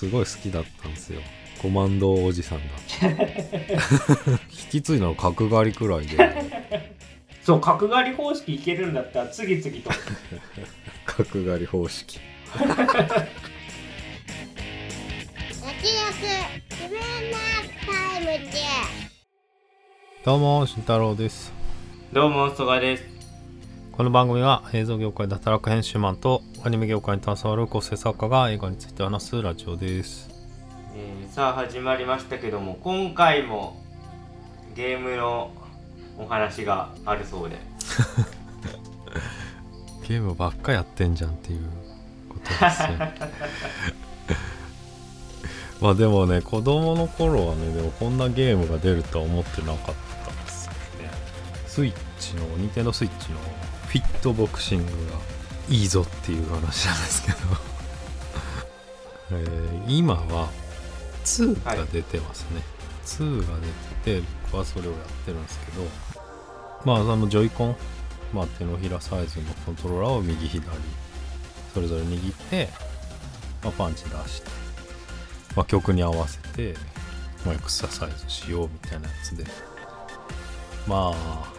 [0.00, 1.20] すごい好きだったんですよ。
[1.60, 2.64] コマンドおじさんが
[4.48, 6.16] 引き継いだの角刈りくらいで。
[7.42, 9.90] そう角刈り方式いけるんだったら次々と。
[11.04, 12.18] 角刈り方式。
[20.24, 21.52] どうも慎太郎です。
[22.14, 23.19] どうも曽我です
[24.00, 30.30] この番組は映像業界で働く編集マンとアニメ業界に携わる構成作家が映画について話すラジオです。
[30.96, 33.78] えーさあ始まりましたけども今回も
[34.74, 35.52] ゲームの
[36.16, 37.58] お話があるそうで。
[40.08, 41.68] ゲームばっかやってんじゃんっていう
[42.30, 42.96] ことですね
[45.82, 49.94] まあでもね子供の頃はねでもこんなゲームが出るとは思ってなかっ
[50.24, 50.78] たですよね。
[51.66, 53.59] スイッチの任天堂スイッチの
[53.90, 54.92] フィットボクシングが
[55.68, 57.38] いいぞっていう話なんですけど、
[59.38, 60.48] えー今は
[61.24, 62.62] 2が出てますね、
[63.04, 63.56] 2が
[64.04, 65.86] 出てて僕はそれをやってるんですけど。
[66.84, 67.76] まああのジョイコン。
[68.32, 70.62] まあ、手のひらサイズのコントローラーを右左。
[71.74, 72.68] それぞれ握って、
[73.62, 74.50] まあ、パンチ出して、
[75.56, 76.74] まあ、曲に合わせて、
[77.44, 79.44] まあ、エクササイズしようみたいなやつで。
[80.86, 81.52] まあ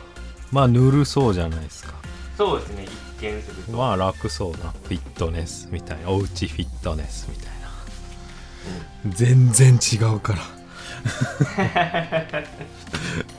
[0.51, 1.93] まあぬるそうじゃないですか。
[2.41, 2.87] そうですね
[3.19, 7.51] 一見すると、まあ楽そうなフィットネスみたいなおうちフィットネスみたいな。
[9.15, 10.41] 全然違うから。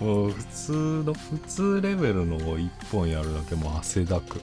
[0.01, 4.41] もう普通の普通レベルのを1本やるだけもう汗だく。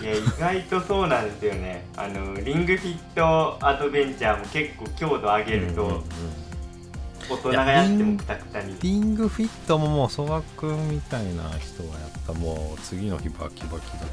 [0.00, 1.84] いや意外とそうなんですよね。
[1.96, 6.47] あのリングフィットアドベンチャーも結構強度上げると、うんうんうん
[7.30, 14.06] 大人がやってもクタクタにリングフィットももう曽我君みたいな人がやったもう次の日バキバキだ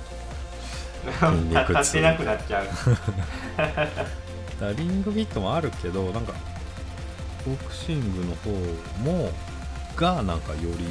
[1.30, 2.68] と筋肉痛立てなくなっちゃう。
[4.60, 6.34] だリングフィットもあるけどなんか
[7.46, 8.50] ボクシングの方
[9.04, 9.32] も
[9.96, 10.86] がなんかより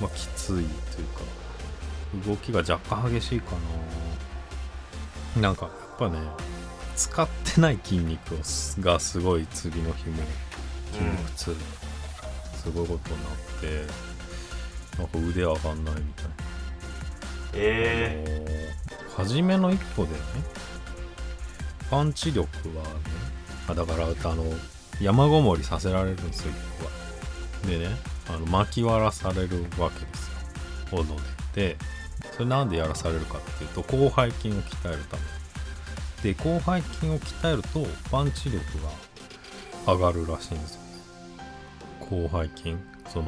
[0.00, 3.52] まあきついというか動きが若干激しいか
[5.36, 5.42] な。
[5.42, 6.18] なんかやっぱね
[6.96, 10.16] 使ってない筋肉をすがすごい次の日も
[10.92, 11.54] 筋肉痛、
[12.56, 13.86] すごいことになって
[14.98, 16.24] なんか腕上がんないみたい。
[16.24, 16.30] な
[17.54, 18.44] え
[18.88, 20.18] あの初めの一歩でね。
[21.90, 22.90] パンチ力はね
[23.68, 24.44] あだからあの
[25.00, 26.90] 山ごもりさせられるんですよ一個は。
[27.70, 27.94] でね
[28.28, 30.28] あの巻き割らされるわけです
[30.92, 30.98] よ。
[30.98, 31.04] 斧
[31.54, 31.76] で。
[31.76, 31.76] で
[32.32, 35.22] それなんでやらされるかっていうと広背筋を鍛えるため
[36.26, 38.58] で広背筋を鍛えるとパンチ力
[39.86, 40.80] が上がるらしいんですよ。
[42.08, 42.76] 広背筋。
[43.08, 43.26] その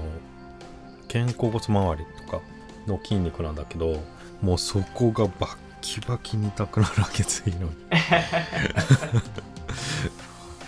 [1.06, 2.40] 肩甲骨周りとか
[2.88, 4.02] の筋肉なんだけど
[4.42, 7.76] もうそこがバッキバキに痛くなるわけ次の日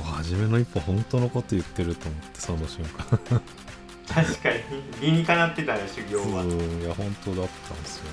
[0.04, 3.04] 初めの一歩本当のこと言ってると思ってその瞬間。
[4.06, 4.60] ー、確かに
[5.00, 8.10] 理にかなってたね修行は、うんいや本当だったんですよね。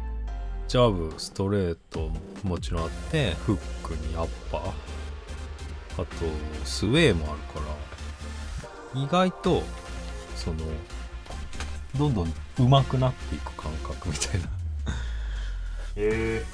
[0.00, 0.17] で
[0.68, 2.10] ジャブストレート
[2.42, 4.70] もちろんあってフックにアッパー。
[5.94, 6.06] あと
[6.64, 7.66] スウェーもあるか
[8.94, 9.62] ら意外と
[10.36, 10.58] その
[11.98, 14.48] どんどん上手くなっていく感覚みたいな。
[15.96, 16.44] え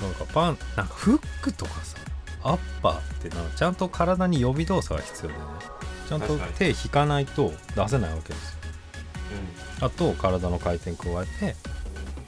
[0.00, 1.96] なんかパンなんかフックとかさ
[2.44, 5.42] アッパーってなちゃんと体に予備動作が必要でね。
[6.08, 8.58] ちゃんと手引かないと出せないわけですよ。
[9.80, 11.56] ーあと体の回転加えて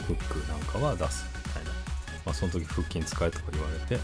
[0.06, 1.33] フックなんかは出す
[2.24, 4.02] まあ、その時腹筋使えとか言われて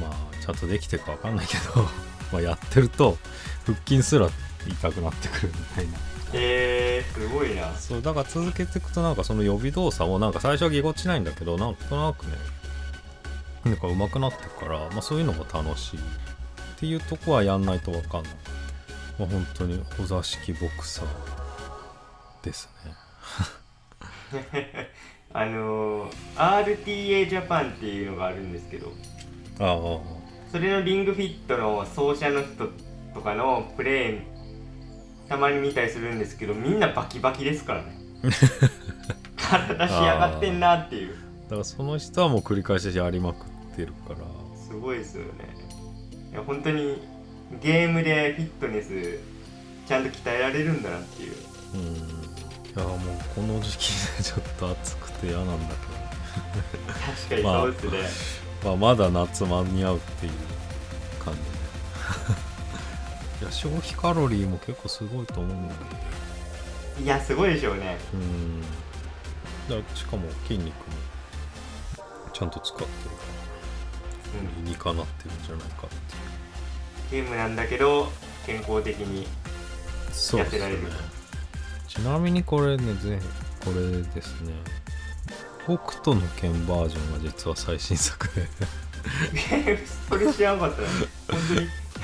[0.00, 1.82] まあちゃんとできてるかわかんないけど
[2.32, 3.18] まあやってると
[3.64, 4.28] 腹筋すら
[4.66, 5.98] 痛くなってくるみたいな。
[6.32, 7.72] えー、すごいな。
[7.76, 12.36] そうだから続けていくとなんかその予備動作もなんか最初はぎこちないんだけどなんとなくね
[13.64, 16.02] なんか上手くなってくから、まあ、そういうのも楽しいっ
[16.78, 18.32] ていうとこはやんないとわかんない、
[19.18, 22.94] まあ、本当にお座敷ボクサーですね
[25.38, 28.90] あのー、RTA ジャパンっていうのがあるんですけど。
[29.60, 30.00] ああ。
[30.50, 32.70] それのリングフィットの奏者の人
[33.12, 34.20] とかのプレー
[35.28, 37.98] たまに見たりするんですけどみんなバキバキですからね。
[39.36, 41.14] 体仕上がってんなっていう。
[41.44, 44.16] だからその人はもう繰り返しやりまくってるから。
[44.66, 45.30] すごいですよね。
[46.32, 47.02] いや本当に
[47.60, 49.18] ゲームでフィットネス
[49.86, 51.32] ちゃんと鍛えられるんだなっていう。
[51.74, 52.26] うん。
[52.76, 52.98] いやもう
[53.34, 55.74] この時期でちょっと暑くて嫌なんだ
[57.06, 57.90] 確かにそうですね、
[58.60, 60.32] けど、まあ、まだ夏間に合うっていう
[61.24, 61.40] 感じ。
[63.40, 65.94] で いや消費カロリーも結構すごいと思うんだけ
[67.00, 67.98] どいやすごいでしょうね。
[68.14, 68.62] うん。
[68.62, 70.72] だしかも筋肉も
[72.32, 75.88] ちゃんと使ってるからうん、理にかなってるんじゃないかっ
[77.08, 77.22] ていう。
[77.24, 78.10] ゲームなんだけど
[78.44, 79.26] 健康的に
[80.12, 80.60] そうですね。
[80.60, 80.92] やってられる
[81.88, 83.18] ちなみにこれねぜ
[83.64, 84.52] これですね
[85.66, 88.46] 北斗の拳バージョンが実は最新作で。
[90.08, 90.88] それ知らなかったね。
[91.28, 91.66] 本当に。
[91.66, 92.02] フ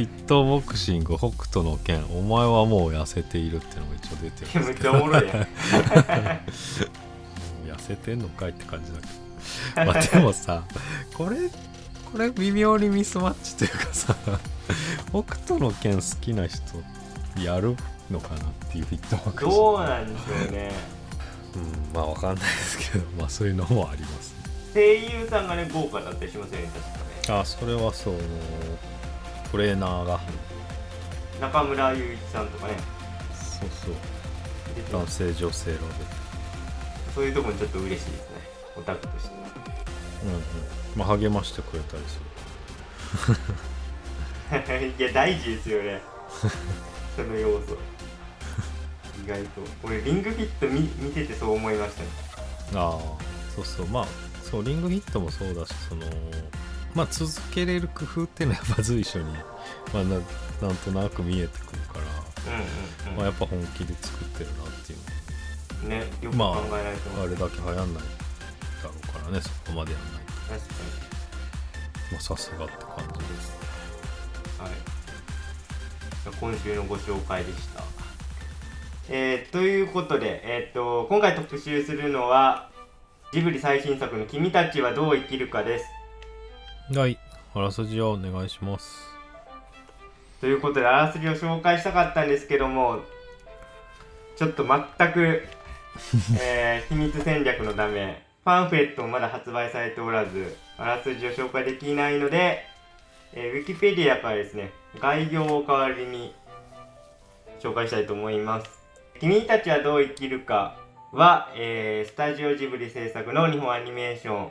[0.00, 5.36] ィットボクシング北斗の拳お前はもう痩せているっていうのが一応出てるんめっちゃおもろいやん。
[7.64, 9.06] 痩せてんのかいって感じだけ
[9.86, 10.64] どまあでもさ
[11.16, 11.36] これ
[12.10, 14.16] これ微妙にミスマッチというかさ
[15.10, 16.62] 北斗の拳好きな人
[17.40, 17.76] やる
[18.10, 19.54] のかなっていうフィットボクシング。
[19.54, 21.03] どうなんでしょうね
[21.56, 24.34] うんまあわかんないですけどまあそういうのもあります。
[24.72, 26.80] 声優さんがね豪華だったりしますよね確
[27.28, 27.40] かね。
[27.40, 28.14] あそれはそう
[29.50, 30.20] トレーナーが。
[31.40, 32.74] 中村雄一さんとかね。
[33.32, 33.94] そうそう。
[34.92, 35.84] 男性女性ので
[37.14, 38.16] そういうところにちょっと嬉しいですね。
[38.76, 39.30] オタクとして。
[40.24, 40.42] うんうん。
[40.96, 43.36] まあ励ましてくれたりする。
[44.98, 46.02] いや大事ですよね。
[47.16, 47.78] その要素
[49.22, 49.60] 意外と。
[49.82, 52.08] 俺リングフィット見見ててそう思いましたね。
[52.74, 53.00] ああ
[53.54, 53.86] そうそう。
[53.86, 54.06] まあ
[54.42, 56.06] そうリングヒットもそうだしその
[56.94, 59.24] まあ続けれる工夫っていうのはやっぱ随所に、
[59.92, 60.20] まあ、な
[60.68, 62.04] なんとなく見えてくるから、
[62.52, 70.32] うんうんうん、まあ、やっぱ本気で作ってるなっていうねよくまあ考えないと思う、あれだけ流行んないだろうからねそこまでやんないと。
[70.54, 70.74] 確か
[72.12, 73.52] まあさすがって感じです。
[74.60, 74.94] にはい。
[76.40, 77.82] 今週のご紹介でした
[79.10, 82.70] えー、ということで、えー、と今回特集するのは
[83.32, 85.84] ジブリ最新作の「君たちはどう生きるか」です。
[86.96, 87.18] はい
[87.54, 89.06] あらすじをお願いします。
[90.40, 93.00] ということであらすじを紹介したかったんですけども
[94.36, 95.46] ちょっと全く、
[96.40, 102.66] えー秘密戦略のためパンフレットもまだ発売されておらずあらすじを紹介できないので、
[103.34, 106.34] えーウィキペディアからですね概要を代わりに
[107.60, 108.73] 紹介したいと思います
[109.24, 110.76] 君たちはどう生きるか
[111.10, 114.50] は、えースタジオジブリ制作の日本アニメーショ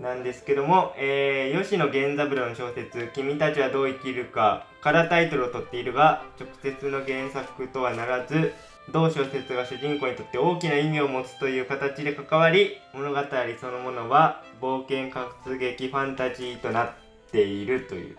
[0.00, 8.52] ンなんですけども、えー吉野源三郎の小説「君たちはどう生きるか」からタイトルを取っているが直接の原作とはならず
[8.90, 13.20] 同小説が主人公にとって大きな意味を持つという形で関わり物語
[13.60, 16.90] そのものは冒険活劇ファンタジーとなっ
[17.30, 18.18] ているという。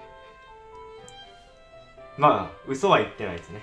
[2.18, 3.62] まあ嘘は言ってないですね。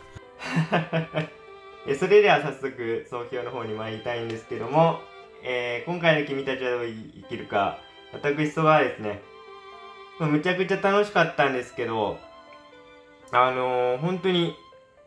[1.86, 5.00] えそれでは早速総評の方に参りたいんですけども
[5.42, 7.78] えー今回の君たちはどう生きるか、
[8.12, 9.22] 私とはですね、
[10.18, 12.18] むちゃくちゃ楽しかったんですけど、
[13.32, 14.54] あのー本当に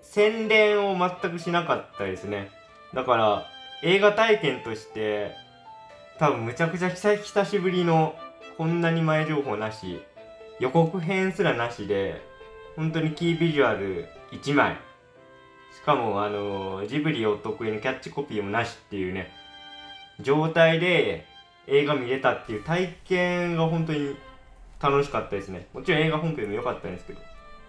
[0.02, 2.50] 宣伝を全くしなかったですね。
[2.94, 3.46] だから、
[3.84, 5.32] 映画体験として、
[6.18, 8.16] 多分むちゃくちゃ久しぶりの
[8.58, 10.02] こんなに前情報なし、
[10.60, 12.22] 予告編すらなしで、
[12.76, 14.78] 本当にキービジュアル1枚。
[15.84, 19.30] しかも、あのジブリお得意のキャッチコピーもなしっていうね、
[20.22, 21.26] 状態で
[21.68, 24.16] 映画見れたっていう体験が本当に
[24.80, 25.68] 楽しかったですね。
[25.74, 27.20] もちろん映画本編も良かったんですけど。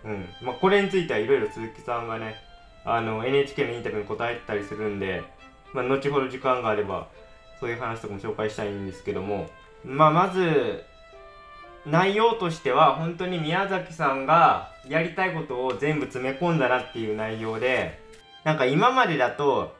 [0.04, 0.28] うん。
[0.42, 2.36] まあ、これについてはいろいろ鈴木さんがね、
[2.84, 5.24] あの、NHK のインタビューに答えてたりするんで、
[5.72, 7.08] まあ、後ほど時間があれば、
[7.58, 9.50] そういう話とかも紹介したいんですけども、
[9.84, 10.84] まあ、まず、
[11.84, 18.03] 内容としては本当に宮崎さんがやりたいことを全部詰め込んだなっていう内容で、
[18.44, 19.74] なんか今までだと、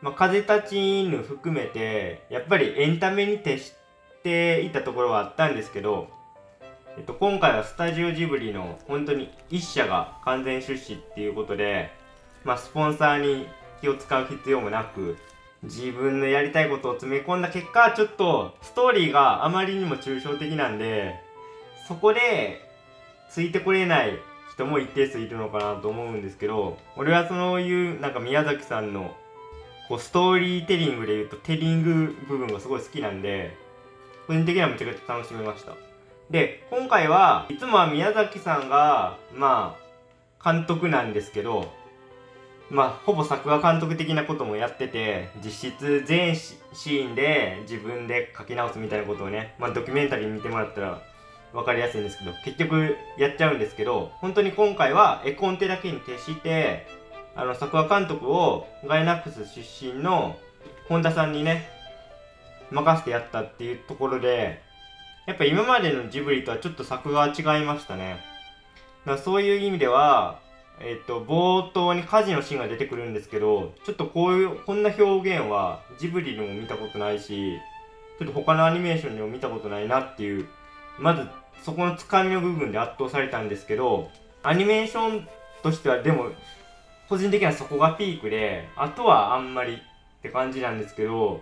[0.00, 3.72] まあ、風立ちぬ含めてやっぱりエンタメに徹し
[4.22, 6.08] ていたところはあったんですけど、
[6.96, 11.90] えっと、今回はスタジオジブリの本当に一社が完全出資っていうことで、
[12.44, 13.46] まあ、スポンサーに
[13.82, 15.18] 気を使う必要もなく
[15.62, 21.20] 自分のやりたいことを詰め込んだ結果ちょっとストーリーがあまりにも抽象的なんで
[21.86, 22.60] そこで
[23.30, 24.18] ついてこれない
[24.54, 29.14] 人も一定数いるのかなと思うんですけど俺はそういうなんか宮崎さんの
[29.88, 33.56] こうストーリーテリングで言うとテリング部分がすごい好きなんで
[34.26, 35.72] 個人的にはめちゃくちゃ楽しめました。
[36.30, 39.76] で今回はいつもは宮崎さんがま
[40.40, 41.70] あ監督なんですけど
[42.70, 51.02] まあほぼ作画監督的なこともやってて実質全シシーンで自分で書き直すみたいなことをねまあドキュメンタリー見てもらったら
[51.52, 56.86] 分かりやすいんですけど結局やっちゃうんですけど本当に今回は絵コンテだけに徹して
[57.34, 59.62] あの作画監督をガイナックス出
[59.94, 60.36] 身の
[60.88, 61.68] 本田さんにね
[62.70, 64.62] 任せてやったっていうところで
[65.26, 68.18] やっぱ今までのジブリとはちょっと作画は違いましたね。
[69.06, 70.40] だからそういう意味では
[70.80, 77.58] えっと冒頭に火事のシーンが出てくるんですけどちょっとこういうこんな表現はジブリでも見たことないし
[78.18, 80.48] ちょっと他のアニメーションでも見たことないなっていう
[80.98, 81.26] まず
[81.62, 84.10] そこのつかみの部分で圧倒されたんですけど
[84.42, 85.28] アニメーション
[85.62, 86.30] としてはでも
[87.08, 89.78] 個人的にはそこがピークであとはあんまりっ
[90.22, 91.40] て感じなんですけど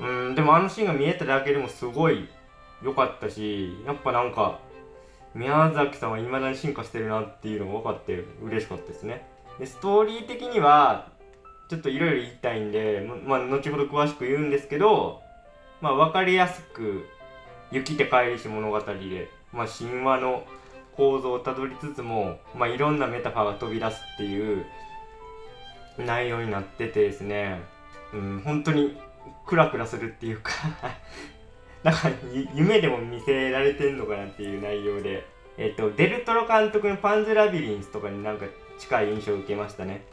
[0.00, 2.28] うんでもあのシーンが見えただけでもすごい
[2.82, 4.58] 良かったしやっぱなんか
[5.34, 9.26] 宮崎さんは未だに進化してるなっていうのが分かって嬉しかったですね。
[9.58, 11.08] でストーリー的には
[11.68, 15.20] ちょっといろいろ言いたいんでままあ後ほど詳しく言うんですけど
[15.80, 17.06] まあ分かりやすく
[17.70, 20.44] 雪って帰りし物語で、まあ、神話の
[20.96, 24.66] 構造をたどりつつも、まあ、いろんなメタファーが飛び出すっていう
[25.98, 27.60] 内容になっててですね、
[28.12, 28.98] うん、本当に
[29.46, 30.52] クラクラするっていうか
[31.82, 32.10] なんか
[32.54, 35.24] 夢でも見せられてんのかなっていう内容で、
[35.56, 38.46] えっと、デルトロ監督のパンズラビリンスとかになんか
[38.78, 40.04] 近い印象を受けましたね。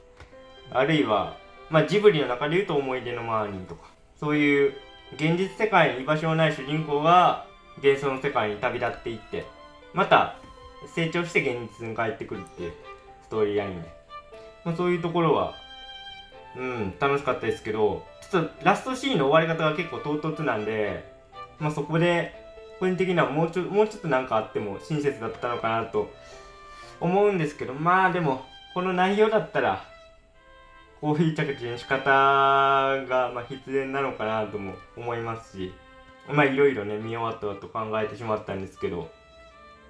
[0.72, 1.38] あるいは、
[1.70, 4.74] まあ、ジブリの中で言うと思い出のマーニーとか、そういう
[5.14, 7.46] 現実世界に居場所のない主人公が
[7.78, 9.46] 幻想の世界に旅立っていって、
[9.94, 10.36] また
[10.96, 12.74] 成長して現実に帰ってくるっていう
[13.24, 13.90] ストーリーラインで。
[14.66, 15.54] まあ、そういうところは、
[16.58, 21.10] うん、楽しかったですけど、ちょっとラストシーンの終わり方が結構唐突なんで、
[21.60, 22.34] まあ、そこで
[22.80, 26.12] 個人的にはもうちょもうちょっとなんかあっても親切だったのかなと
[27.00, 29.86] 思うんですけどまあでもこの内容だったら
[31.00, 35.74] こういう着地の仕方がまあ必然なのかなとも思いますし
[36.30, 39.10] まあいろいろね見終わったと考えてしまったんですけど、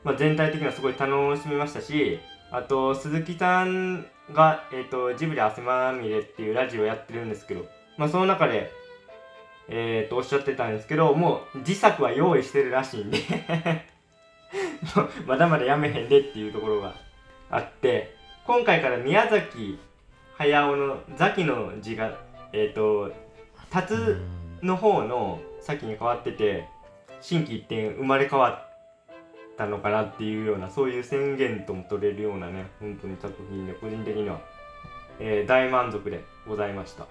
[0.04, 2.20] まあ、全体的にはすごい楽しみましたし
[2.52, 7.66] あと鈴木さんが、えーと、ジブリ汗まみれっていうラジオやってるんですけど、
[7.98, 8.72] まあ、その中で
[9.70, 13.20] えー、とおっしゃってたんですけどもう自作は用意してるらしいんで
[15.28, 16.96] まだまだやめへんでっていうところが
[17.50, 19.78] あって今回から宮崎
[20.38, 22.18] 駿の「ザキ」の字が
[22.54, 23.12] えっ、ー、と
[23.70, 24.22] 「タツ」
[24.62, 26.68] の方の先に変わってて
[27.22, 29.16] 心機一転生まれ変わっ
[29.58, 34.40] たのかなっていうようなそういう宣言とも取れるようなね本当に作品で個人的には、
[35.20, 37.08] えー、大満足でございました。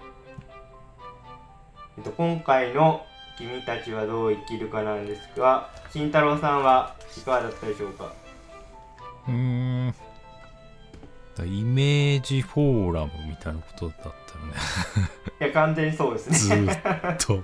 [1.97, 3.05] えっと、今回の
[3.37, 8.11] 「君たちはどう生きるか」なんですが慎太郎さんはいかがだったでしょうか？
[9.27, 9.93] うん
[11.45, 14.53] イメージフォーラムみたいなことだったよね。
[15.41, 16.35] いや完全にそうですね。
[16.37, 17.43] ずーっと。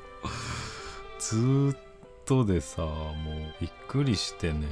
[1.20, 1.78] ずーっ
[2.26, 4.68] とでさもうびっくりしてね。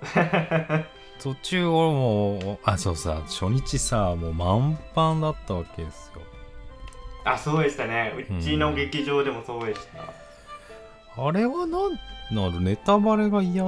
[1.20, 6.22] 途中俺もあそうさ初日さもう満帆だったわけですよ。
[7.24, 8.12] あそうでしたね。
[8.16, 9.80] うちの劇場でもそうでし
[11.16, 11.98] た、うん、あれはなん
[12.30, 13.64] なるネタバレが嫌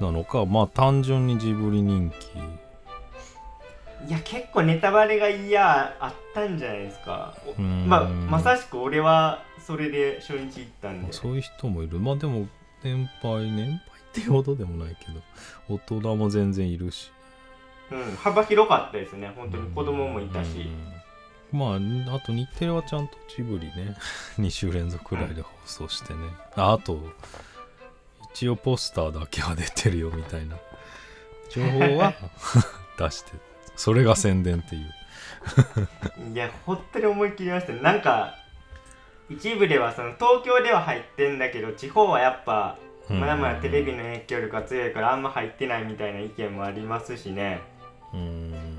[0.00, 0.44] なのか。
[0.44, 2.63] まあ単純にジブリ人気
[4.06, 7.34] いや結構ネタバレが嫌あったんじゃないですか。
[7.58, 11.12] まあまさしく俺はそれで初日行ったんで。
[11.12, 11.98] そういう人もいる。
[11.98, 12.46] まあでも
[12.82, 13.80] 年配年配っ
[14.12, 15.20] てほどでもないけど
[15.68, 17.10] 大人も全然いるし。
[17.90, 19.32] うん幅広かったですね。
[19.36, 20.68] 本当に子供もいたし、
[21.52, 23.96] まあ、あと日テレはちゃんとジブリね、
[24.38, 26.18] 2週連続くらいで放送してね。
[26.56, 27.00] ああと、
[28.32, 30.56] 一応ポスターだけは出てるよみたいな。
[31.50, 32.14] 情報は
[32.98, 33.32] 出して、
[33.76, 34.94] それが宣伝っていう。
[36.32, 37.80] いや、本当に思い切りましたね。
[37.80, 38.34] なんか、
[39.28, 42.78] 一部ではその東京では入ってんだけど、地方はやっぱ、
[43.08, 47.60] まだまだテレビの影響力が強いからあんま入ってないみたいな意見もありますしね。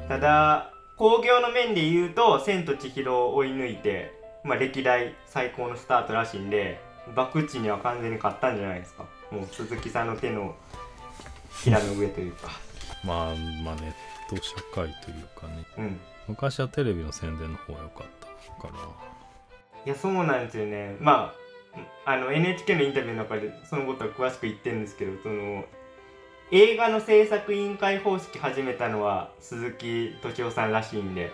[0.08, 6.80] ただ興行の面で言うと「千と千尋」を追い抜いて、まあ、歴代最高のスタートらしいんで
[7.16, 9.06] 博打には完全に勝ったんじゃないですか。
[9.30, 10.56] もう鈴木さんの手の
[11.64, 12.50] ひらの上というか。
[13.04, 13.18] まあ
[13.64, 13.94] まあネ
[14.27, 18.79] ット社会というかね、うん、昔はテレビの宣伝の方が良かったから。
[19.86, 20.98] いやそうなんですよね。
[21.00, 21.46] まあ
[22.05, 25.65] あの NHK のインタビューの中でそのことは詳しく言ってるんですけどその
[26.51, 31.32] 映画の制作委員会方式始めたのは鈴木敏夫さんらしいんで、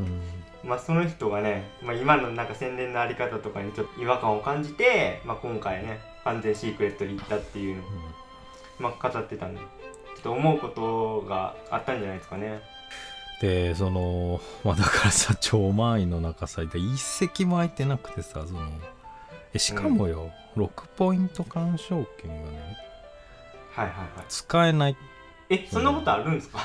[0.00, 0.20] うん、
[0.68, 7.94] まあその人がね、まあ、今のなんか宣伝のあり方とかにちょっと違和感を感じて、まあ、今回ね完全シークレットに行ったっていうのを、うん、
[8.80, 9.60] まあ語ってたんで
[10.22, 12.60] と思うことがあったんじゃないですかね。
[13.40, 18.60] でそのまあだからさ超満員の中さ一席も空いてなくてさその
[19.52, 22.86] えしかもよ、うん、6ポイント鑑賞券がね
[23.76, 24.24] はいはいはい。
[24.28, 24.96] 使えない。
[25.50, 26.58] えそんなことあるんですか、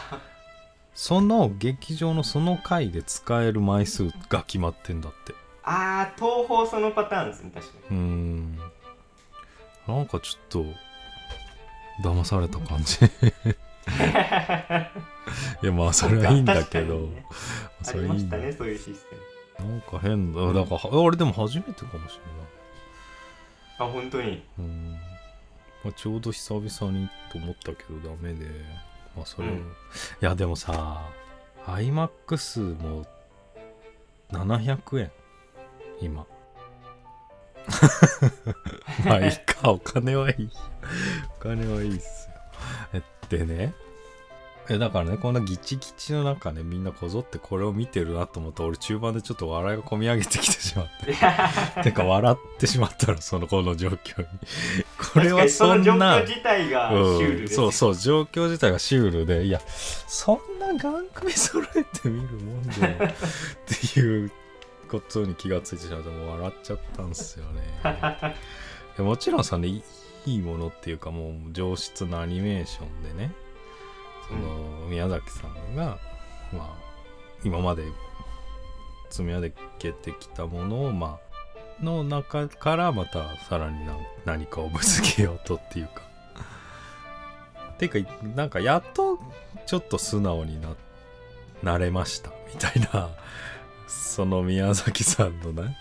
[0.96, 5.34] その劇場のその回で使える枚数が決まってんだって。
[5.64, 7.98] ああ東宝そのパターンですね確かに。
[7.98, 8.60] うん。
[9.88, 10.66] なんかちょっと
[12.02, 13.06] 騙された感じ。
[15.64, 17.26] いやまあそれはいいんだけど、ね、
[17.82, 20.54] それいいんだねそういうシステなんか変だ。
[20.54, 22.20] だから俺でも初めてかもし
[23.78, 24.28] あ本当に。
[24.28, 24.92] れないうん、
[25.84, 28.46] まあ、ちょうど久々にと思ったけどダメで。
[29.16, 29.58] まあそれを、うん。
[29.60, 29.62] い
[30.22, 31.02] やでもさ
[31.66, 33.06] iMAX も
[34.32, 35.12] 700円。
[36.02, 36.26] 今
[39.06, 39.72] まあいいか。
[39.72, 40.50] お金はいい。
[41.38, 42.36] お金はいいっすよ。
[42.94, 43.74] えでね。
[44.70, 50.88] えだからねこんなギチギチの中ねみんなこぞってこれを見てるなと思ったら俺中盤でちょっと笑いがこみ上げてきてしまっ
[51.76, 51.84] て。
[51.84, 54.28] てか笑ってしまったらそのこの状況に。
[54.98, 63.14] これ確かにそはその状んな況自体がシュールうん、です、そうそう状況自体がシュールでいやそんなガン組揃えて見るもんでも っ
[63.66, 64.32] ていう
[64.92, 68.36] ことに気がついてしまってもう笑っちゃったんですよね。
[69.00, 69.84] もちろんさねい
[70.26, 73.32] いいものっていうかもう上質なアニメーションでね。
[74.28, 75.98] その、宮崎さんが
[76.54, 76.76] まあ
[77.44, 77.84] 今まで
[79.10, 81.20] 積み上げてきたものをま
[81.80, 83.96] あの中からまたさらにな
[84.26, 86.02] 何かをぶつけようとっていうか。
[87.80, 89.18] ていうかなんかやっと
[89.66, 90.76] ちょっと素直にな
[91.64, 93.10] なれましたみたいな
[93.92, 95.78] その宮崎さんのね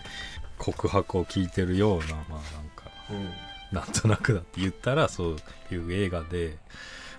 [0.57, 2.41] 告白を聞いてるようなまあなん
[2.75, 3.29] かうん。
[3.71, 5.37] なんとなくだって言ったらそう
[5.73, 6.57] いう映画で、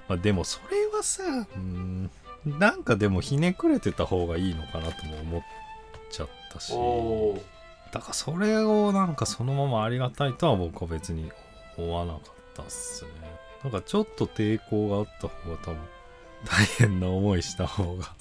[0.07, 2.11] まあ、でもそれはさうーん
[2.45, 5.43] なんかでもひねくれてた方がいいのかなとも思っ
[6.11, 6.75] ちゃったし。
[7.93, 11.31] だからそれをなんかそのままありがたいとは僕は別に
[11.77, 12.23] 思わなかっ
[12.55, 13.11] たっすね。
[13.63, 15.77] なんかちょっと抵抗があった方が多分
[16.47, 18.13] 大変な思いした方が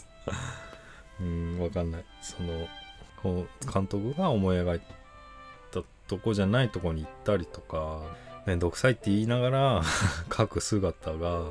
[1.22, 2.06] うんわかんない。
[2.22, 2.68] その
[3.72, 4.82] 監督が思い描い
[5.72, 8.02] たとこじゃないとこに行ったりとか
[8.46, 9.82] めんどくさいって言いながら
[10.30, 11.44] 描く姿が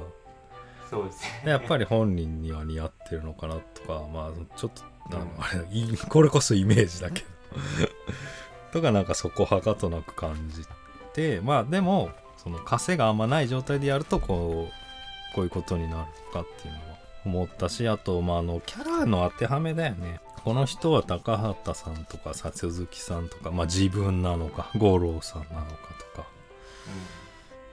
[0.91, 1.43] そうですね。
[1.45, 4.83] でやっぱり本人には似合ってるのかなとかまあちょっと
[5.17, 7.27] あのあれいこれこそイメージだけど。
[8.73, 10.65] とかなんかそこはかとなく感じ
[11.12, 16.90] てまあでもその枷があんまない状態でやるとこうこういうことになるのかっていうのは
[17.25, 20.21] 思ったしあとまああのキャラの当てはめだよね。
[20.43, 25.71] この人は高畑さんとかさ鈴木さんとかまあ自分なのか五郎さんなのか
[26.15, 26.28] とか。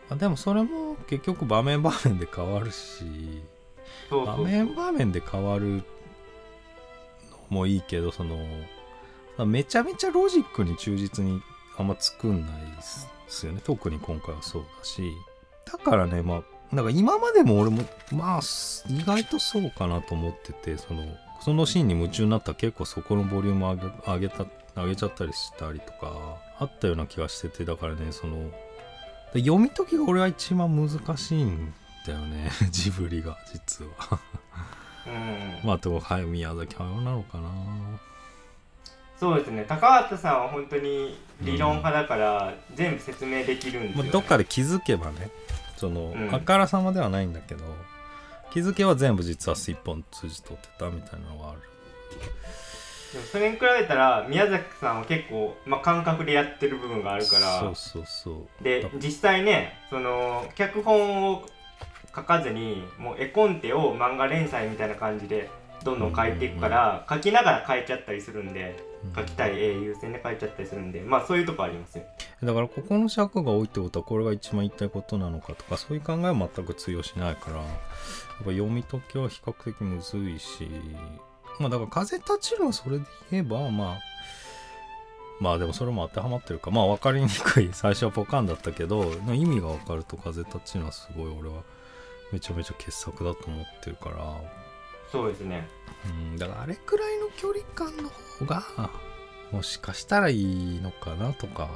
[0.09, 3.41] まあでもそれも結局場面場面で変わるし
[4.09, 5.81] 場面場面で変わるの
[7.49, 8.37] もいいけどその
[9.45, 11.41] めちゃめちゃロジックに忠実に
[11.77, 13.61] あんま作んないですよね。
[13.63, 15.13] 特に今回はそうだし。
[15.65, 18.41] だからねまあなんか今までも俺もまあ
[18.89, 21.03] 意外とそうかなと思っててその
[21.39, 28.51] そのシーンに夢中になったら結構そこのボリューム上げ上げた上げちゃったりしたりとかあったような気がしててだからねその
[29.33, 31.73] で読み解きが俺は一番難しいん
[32.05, 34.19] だよね ジブリが実は。
[35.05, 35.67] うん。
[35.67, 37.49] まあでもはい宮崎駿なのかな。
[39.19, 39.65] そうですね。
[39.67, 45.29] 高畑さんは本当に理論派だから全部説明できるんですよ、まあ、どっかで気づけばね
[45.77, 46.35] その、うん。
[46.35, 47.63] あからさまではないんだけど
[48.51, 51.61] 気づけば全部実は一本通じ取ってたみたいなのがある。
[53.13, 58.63] でもそれに比べたら宮崎さんは結構、まあ、感覚でやってる部分があるからそうそうそう。
[58.63, 61.45] だで実際ねその脚本を
[62.13, 65.49] 書かずにもう絵コンテを漫画連載みたいな感じで
[65.83, 68.83] どんどん書いていくから、書きながら書いちゃったりするんで
[69.15, 72.03] 書きたい絵優先で書いちゃったりするんでまあそういうとこありますよ。
[72.43, 77.65] だからここの尺が多いってことはこれが一番言いたいことなのかとかそういう考えは全く通用しないからやっ
[78.39, 80.69] ぱ読み解きは比較的むずいし
[81.59, 83.99] まあだから風立ちるはそれで言えばまあ
[85.39, 86.71] まあでもそれも当てはまってるか。
[86.71, 87.69] まあ分かりにくい。
[87.73, 91.61] 最初はポカンだったけど意味が分かると風立ちるのはすごい俺は
[92.31, 94.17] めちゃめちゃ傑作だと思ってるから
[95.11, 95.67] そうですね。
[96.05, 98.63] うんだからあれくらいの距離感の方が
[99.51, 101.69] もしかしたらいいのかなとか。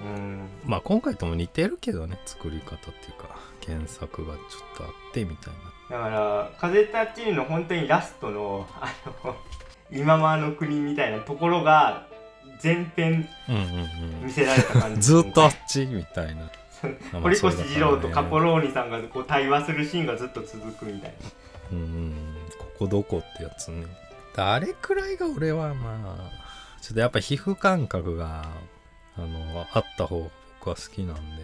[0.00, 0.48] うん。
[0.64, 5.54] まあ今回とも似てるけどね作り方っていうか原作がちょっとあってみたい
[5.90, 5.98] な。
[5.98, 8.92] だから「風立ちぬ」の本当にラストのあ
[9.24, 9.36] の
[9.92, 12.08] 今まの国みたいなところが
[12.58, 13.58] 全編うんう
[14.22, 16.50] ん見せられた感うんじずっとあっちみたいな。
[17.22, 21.16] 堀越二郎とカポローニさんがこう対話するシーンがずっと続くみたいな。
[21.72, 22.33] うんうん
[22.78, 23.86] ここどこってやつね。
[24.36, 26.30] あれくらいが俺はまあ
[26.80, 28.44] ちょっとやっぱ皮膚感覚が
[29.16, 30.28] あのあった方が
[30.60, 31.42] 僕は好きなんで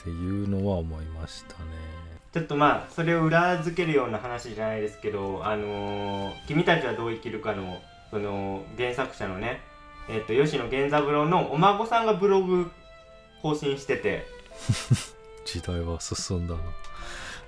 [0.00, 1.70] っていうのは思いましたね。
[2.32, 7.80] ちょっとまあそれを裏付けるような話じゃないですけど「あのー君たちはどう生きるかの」
[8.10, 9.60] その原作者のね、
[10.08, 12.70] えっと吉野源三郎のお孫さんがブログ
[13.42, 14.26] 更新してて。
[15.44, 16.60] 時代は進んだな。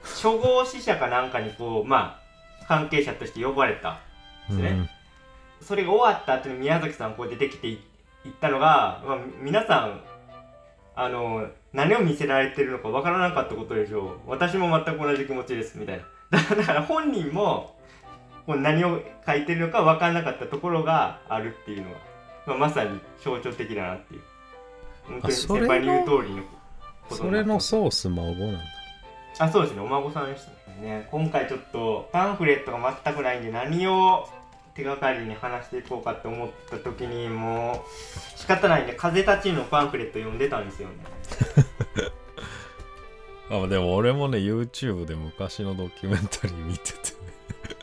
[0.03, 2.30] 初号支社かなんかにこうまあ
[2.71, 3.99] 関係者として呼ばれた
[4.49, 4.89] んですね、
[5.61, 7.81] それが終わった後に宮崎さんこう出てきてい
[8.23, 10.01] 言ったのが、まあ、皆さん
[10.95, 14.31] あの何を見せられてるのかわからなかったことでしょう。
[14.31, 16.39] 私も全く同じ気持ちですみたいな。
[16.55, 17.77] だから本人も
[18.47, 21.99] こう何を書いてるのか分からなかったところがあるっていうのは、
[22.47, 24.21] まあ、まさに象徴的だなっていう。
[25.09, 26.49] 本当にそれの先輩に言う通りのこ
[27.09, 28.61] とそれのソース孫なんだ。
[29.41, 29.81] あそうですね。
[29.81, 30.60] お孫さんでしたね
[31.11, 34.29] 今回ちょっとパンフレットが全くないんで何を
[34.75, 40.95] 手がかりに話していこうかって思った時にもう仕方ないんで風立ちぬのパンフレット読んでたんですよね。
[43.65, 46.99] あでも俺もね YouTube で昔のドキュメンタリー見てて。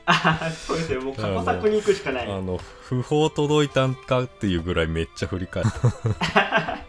[0.06, 1.02] ああそうですよ。
[1.02, 2.32] もう過去作に行くしかない。
[2.32, 6.78] あの不法届いたんかっていうぐらいめっちゃ振り返った。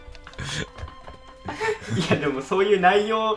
[1.97, 3.37] いやでもそういう内容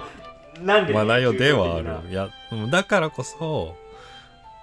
[0.63, 2.10] なんで、まあ内容ではある。
[2.10, 3.76] いやうんだからこそ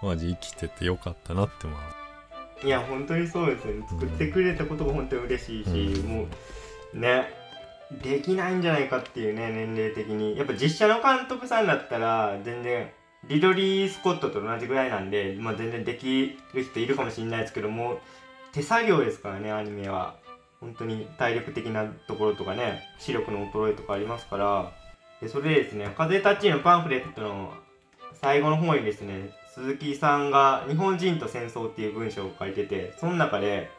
[0.03, 1.79] マジ生きててよかったなってまな
[2.63, 3.87] いや本当にそうですよね。
[3.89, 6.09] 作ってくれたことが本当に嬉しいし、うん。
[6.09, 6.27] も
[6.95, 7.33] うね
[8.03, 10.37] できないんじゃないかっていうね年齢的に。
[10.37, 12.91] やっぱ実写の監督さんだったら全然
[13.29, 17.99] リドリー・スコットと同じぐらいなんで、まあ、全然できる人いるかもしれないですけども
[18.53, 20.17] 手作業ですからねアニメは。
[20.61, 24.73] 本当に体力的なところとかね視力の衰えとかありますから
[25.21, 27.53] でそれでですね「風立ちぬ」パンフレットの
[28.15, 33.71] 最後の方にですね鈴木さんが「日本人と戦争」っていう文章を書いててその中で、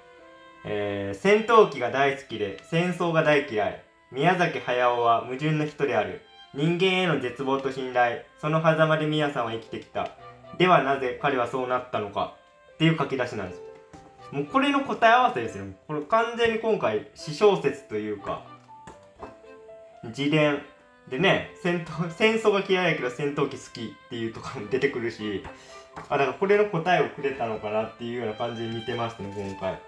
[0.66, 3.84] えー戦闘機が大好きで戦争が大嫌い。
[4.12, 6.22] 宮崎駿は矛盾の人である。
[6.56, 8.24] 人間への絶望と信頼。
[8.40, 10.10] その狭間で宮さんは生きてきた。
[10.58, 12.34] ではなぜ彼はそうなったのか。
[12.74, 13.62] っていう書き出しなんです。
[14.32, 15.66] もうこれの答え合わせですよ。
[15.88, 18.42] これ完全に今回私小説というか
[20.04, 20.62] 自伝。
[21.10, 25.44] でね戦闘戦争が嫌いやけど戦闘機好きっていうところも出てくるし
[26.10, 29.80] あだからこれの答えをくれたのかなっていうような感じで見てましたね今回。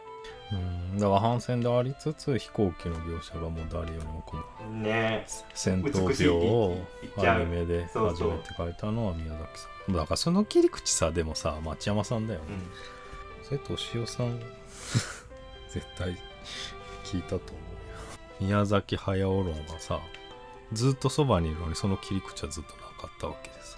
[0.51, 0.97] うん。
[0.97, 5.25] だから反戦でありつつ飛行機の描写がもう誰よりもこのね。
[5.53, 6.77] 戦闘病を
[7.17, 9.93] アニメで初めて書いたのは宮崎さん。
[9.93, 12.45] だからその切り口さでもさ町山さんだよね、
[13.39, 13.45] うん。
[13.45, 14.39] それ敏夫さん？
[15.71, 16.17] 絶対
[17.05, 17.57] 聞いたと思うよ。
[18.41, 19.99] 宮崎駿論がさ
[20.73, 23.77] ずっとそばにいるのにその切り口はずっとなかったわけでさ。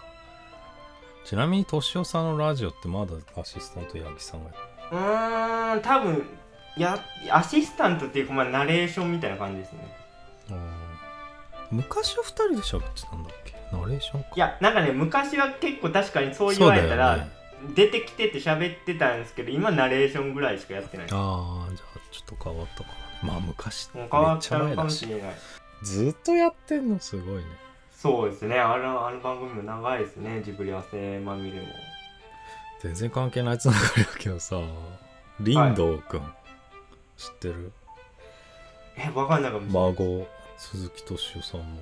[1.26, 6.28] ちなみに敏夫さんのラジオってまだアシスタント八木さんがやってうーん多分
[6.78, 7.00] や
[7.32, 9.80] アシスタントっていうかまあナレーションみたいな感じですね。
[10.50, 10.56] る
[11.72, 13.56] 昔は2人で喋ってたんだっけ？
[13.72, 14.30] ナレーションか。
[14.36, 17.30] いやなんかね昔は結構確かにそう言われたら、ね。
[17.76, 21.08] 出てきてて喋ってたんですけど今ナレーションぐらいしかやってない。
[21.12, 22.90] ああじゃあちょっと変わったか
[23.24, 24.08] なまあ昔めっ
[24.42, 25.36] ちゃ前だしれない
[25.84, 27.00] ずっとやってんの？
[27.00, 27.44] すごいね。
[27.92, 28.60] そうですね。
[28.60, 30.42] あのあの番組も長いですね。
[30.44, 31.68] ジブリ汗まみれも。
[32.82, 34.58] 全然関係ないつながりだけどさ。
[35.44, 36.20] 林道くん、
[37.18, 37.72] 知ってる？
[38.96, 41.82] えわかんないかもしれない孫鈴木敏夫さんの、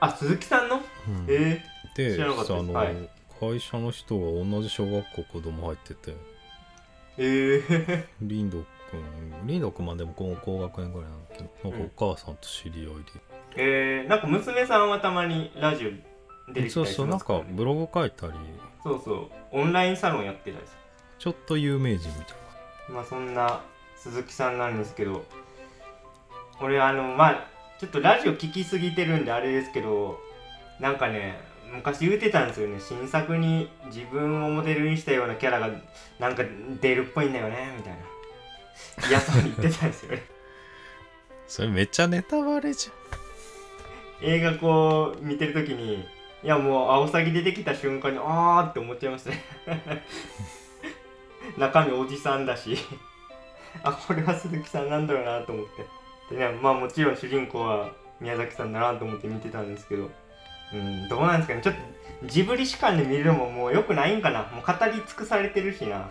[0.00, 0.76] あ鈴木さんの？
[0.76, 1.26] うん。
[1.28, 1.64] え
[1.96, 3.54] で知らなかったさあの、ですはい。
[3.56, 6.10] 会社の人が同じ小学校子供入ってて。
[6.10, 6.16] ー、
[7.16, 9.46] えー、 林道くん。
[9.46, 13.04] 林道くんまあでも高高学年ぐらいなんだけどなんかお母さんと知り合い
[13.56, 16.00] えー、なんか娘さんはたまにラジオ出て
[16.52, 18.32] で、きたりしそうそうなんますかブログ書いたり。
[18.82, 20.76] そうそうオンラインサロンやってたりす
[21.18, 22.24] ちょっと有名人みたい
[22.88, 23.62] るまあそんな
[23.96, 25.24] 鈴木さんなんですけど
[26.60, 27.48] 俺あのまあ
[27.80, 30.18] ちょっとラジオ聞きすぎてるんであれですけど
[30.80, 31.40] なんかね
[31.74, 32.78] 昔言うてたんですよね。
[32.78, 35.70] 新作に自分をモデルにしたようなキャラが
[36.20, 36.44] なんか
[36.80, 37.98] 出るっぽいんだよねみたいな
[39.08, 40.22] 嫌そうに言ってたんですよね。
[41.46, 42.90] それめっちゃネタバレじ
[44.22, 46.04] 映画こう見てる時に
[46.42, 49.42] いやもうアオサギ出てきた瞬間にあーって思っちゃいましたね。
[51.58, 52.78] 中身おじさんだし。
[53.82, 55.66] あこれは鈴木さんなんだろうなと思っ
[56.28, 56.34] て。
[56.34, 60.10] でねまあもちろん主人公は宮崎さんだなと思って見てたんですけど。
[60.72, 61.62] うんどうなんですかね。
[61.62, 64.42] ちょっとジブリ視観で見るのももう良くないんかな。
[64.52, 65.96] もう語り尽くされてるしな。
[65.96, 66.06] ゃ ん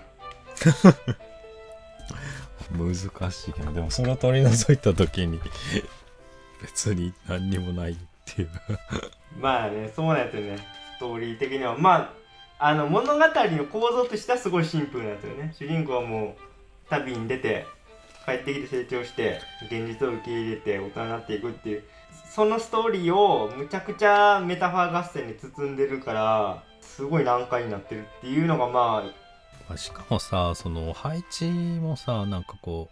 [2.74, 5.40] 難しいけどでもそれを取り除いた時に
[6.62, 8.50] 別に何にもないっていう
[9.40, 10.58] まあね、そうなんですよね。
[10.96, 11.78] ストーリー的には。
[11.78, 12.14] ま
[12.60, 15.54] あ、あの物語の構造としてはすごいシンプルなんですよね。
[15.58, 17.66] 主人公はもう旅に出て、
[18.26, 21.84] 帰ってきて成長して、現実を受け入れて大人になっていくっていう、
[22.34, 29.23] そのストーリーをむちゃくちゃメタファー合戦に包んでるから、すごい難解になってるっていうのがまあ、
[29.76, 32.90] しかもさその配置もさなんかこ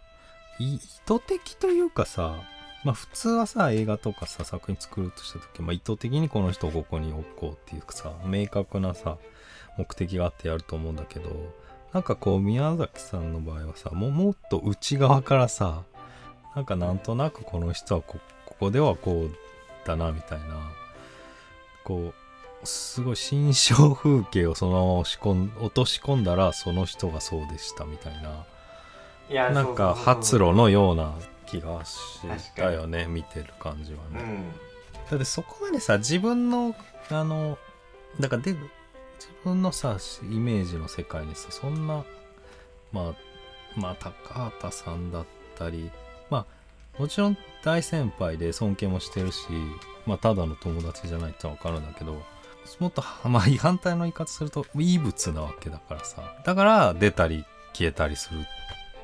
[0.60, 2.36] う意図的というかさ
[2.84, 9.18] まあ普通はさ映画とかさ作品作るとした時、まあ、意図的にこの人をここに置こうっていうかさ明確なさ
[9.78, 11.30] 目的があってやると思うんだけど
[11.92, 15.84] なんかこう宮崎さんの場合はさももっと内側からさ
[16.56, 20.72] なんかなんとなくこの人はこここではこうだなみたいな
[21.84, 22.21] こう
[22.64, 28.44] すごい心象風景をそのまま押し込ん落とし込んだらその人がそうでしたみたいな。
[29.30, 31.14] いやなんか発露のような
[31.46, 32.20] 気がし
[32.54, 34.50] たよね見てる感じはね、うん。
[35.10, 36.74] だってそこまでさ自分の
[37.10, 37.58] あの
[38.20, 38.60] だからで自
[39.44, 42.04] 分のさイメージの世界にさそんな
[42.92, 43.14] ま
[43.76, 45.90] あまあ高畑さんだったり
[46.30, 46.46] ま
[46.96, 49.46] あもちろん大先輩で尊敬もしてるし
[50.06, 52.22] まあただの友達じゃないってのは分かるんだけど
[52.78, 56.22] もっとまあ反対の言い方すると異物なわけだからさ。
[56.44, 58.40] だから出たり消えたりする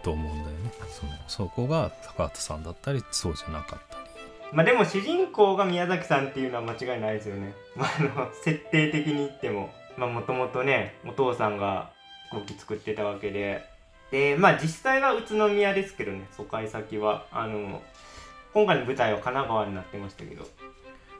[0.02, 0.72] と思うんだよね。
[0.90, 4.08] そのそこが高畑さんだったりそうじゃなかったり。
[4.52, 7.52] まあでも主人公が宮崎さんっていうのは間違いないですよね。
[7.76, 9.70] まあ、あの設定的に言っても。
[9.96, 11.90] まあもともとねお父さんが
[12.30, 13.64] 飛行機作ってたわけで。
[14.10, 16.26] でまあ実際は宇都宮ですけどね。
[16.36, 17.26] 疎開先は。
[17.30, 17.82] あの
[18.54, 20.44] 今回の舞台は神奈川になってましたけど。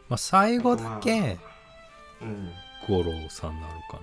[0.09, 1.39] まあ最後だけ、うん
[2.89, 4.01] 五郎さんになるかな。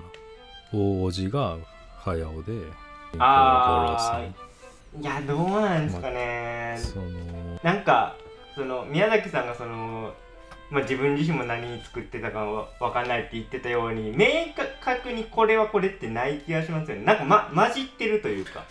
[0.73, 1.57] 大叔父が
[1.99, 2.53] 早尾で
[3.17, 4.21] ああ
[4.99, 8.15] いやどうなんですかね、そのなんか
[8.55, 10.13] その宮崎さんがその、
[10.69, 14.27] まあ、自分自身も何作ってたかわわかんないって言ってたように明
[14.81, 17.03] 確にこれはこれってない気がしますよね。
[17.03, 18.63] なんか、ま、混じってるというか。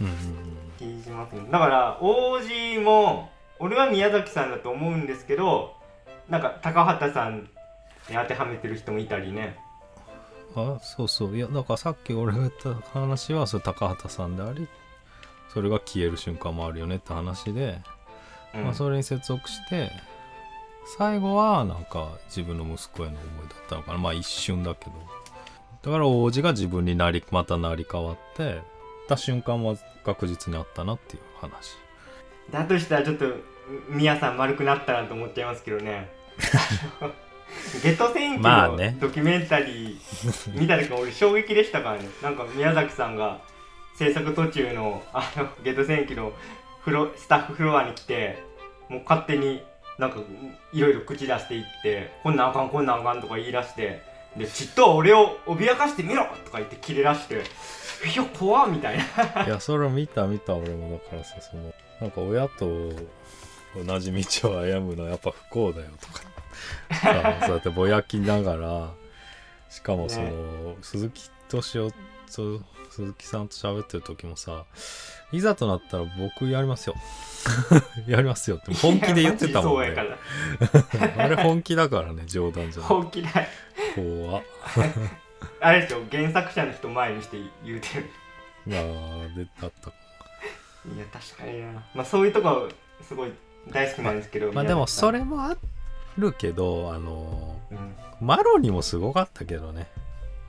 [0.00, 1.42] うんうん気しますね。
[1.50, 5.74] だから王子も俺は宮崎さんだと思うんですけど
[6.28, 7.48] なんか高畑さんに
[8.14, 9.56] 当てはめてる人もいたりね。
[10.54, 11.36] あそうそう。
[11.36, 14.66] いやだからさっき俺が言った話はそれ高畑さんであり
[15.52, 17.80] それが消える瞬間もあるよねって話で、
[18.54, 18.64] うん。
[18.64, 19.90] まあ、それに接続して
[20.96, 23.98] 最後はなんか自分の息子への思いだったのかな。
[23.98, 24.92] まあ一瞬だけど。
[25.82, 28.60] だから王子が自分になりまた成り変わって
[29.08, 31.76] た瞬間は確実にあったなっていう話。
[32.50, 33.26] だとしたらちょっと
[33.90, 36.08] 宮さん丸くなったなと思っちゃいますけどね
[37.82, 42.08] ゲト戦記のドキュメンタリー見た時俺衝撃でしたからね。
[42.22, 43.40] なんか宮崎さんが
[43.96, 46.32] 制作途中のあのゲト戦記の
[46.82, 48.42] フロスタッフフロアに来て
[48.88, 49.62] もう勝手に
[49.98, 50.18] なんか
[50.72, 54.02] いろいろ口出していってこんなんあかんこんなんあかんとか言い出して
[54.36, 58.98] でちっとは俺を脅かしてみろとか言って切れ出していや怖っみたい
[59.34, 59.44] な。
[59.44, 62.92] いやそれ見た見た俺もだからさそのなんか親と
[63.84, 66.28] 同じ道を歩むのはやっぱ不幸だよとかさ
[67.42, 68.90] そうやってぼやきながら
[69.68, 71.92] しかもその、鈴木敏夫
[72.34, 74.64] と鈴木さんと喋ってる時もさ
[75.32, 76.94] いざとなったら僕やりますよ。
[78.08, 79.94] やりますよって本気で言ってたもんね。
[81.16, 82.88] あれ本気だからね冗談じゃない。
[82.88, 83.30] 本気だ
[83.94, 84.42] 怖っ。
[85.60, 88.10] あれですよ原作者の人前にして言うてる。
[88.68, 91.82] あーでだったいや確かにな。
[91.94, 92.68] まあそういうとこ
[93.06, 93.32] すごい
[93.70, 95.56] 大好きなんですけどまあでもそれれもあ
[96.18, 97.96] るけどあのうん。
[98.20, 99.86] マロニもすごかったけどね。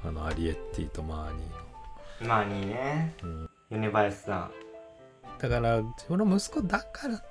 [0.03, 3.13] あのアリエッティとマーニーまあにね。
[3.21, 4.51] の、うん、米林さん。
[5.39, 7.23] だから自分の息子だから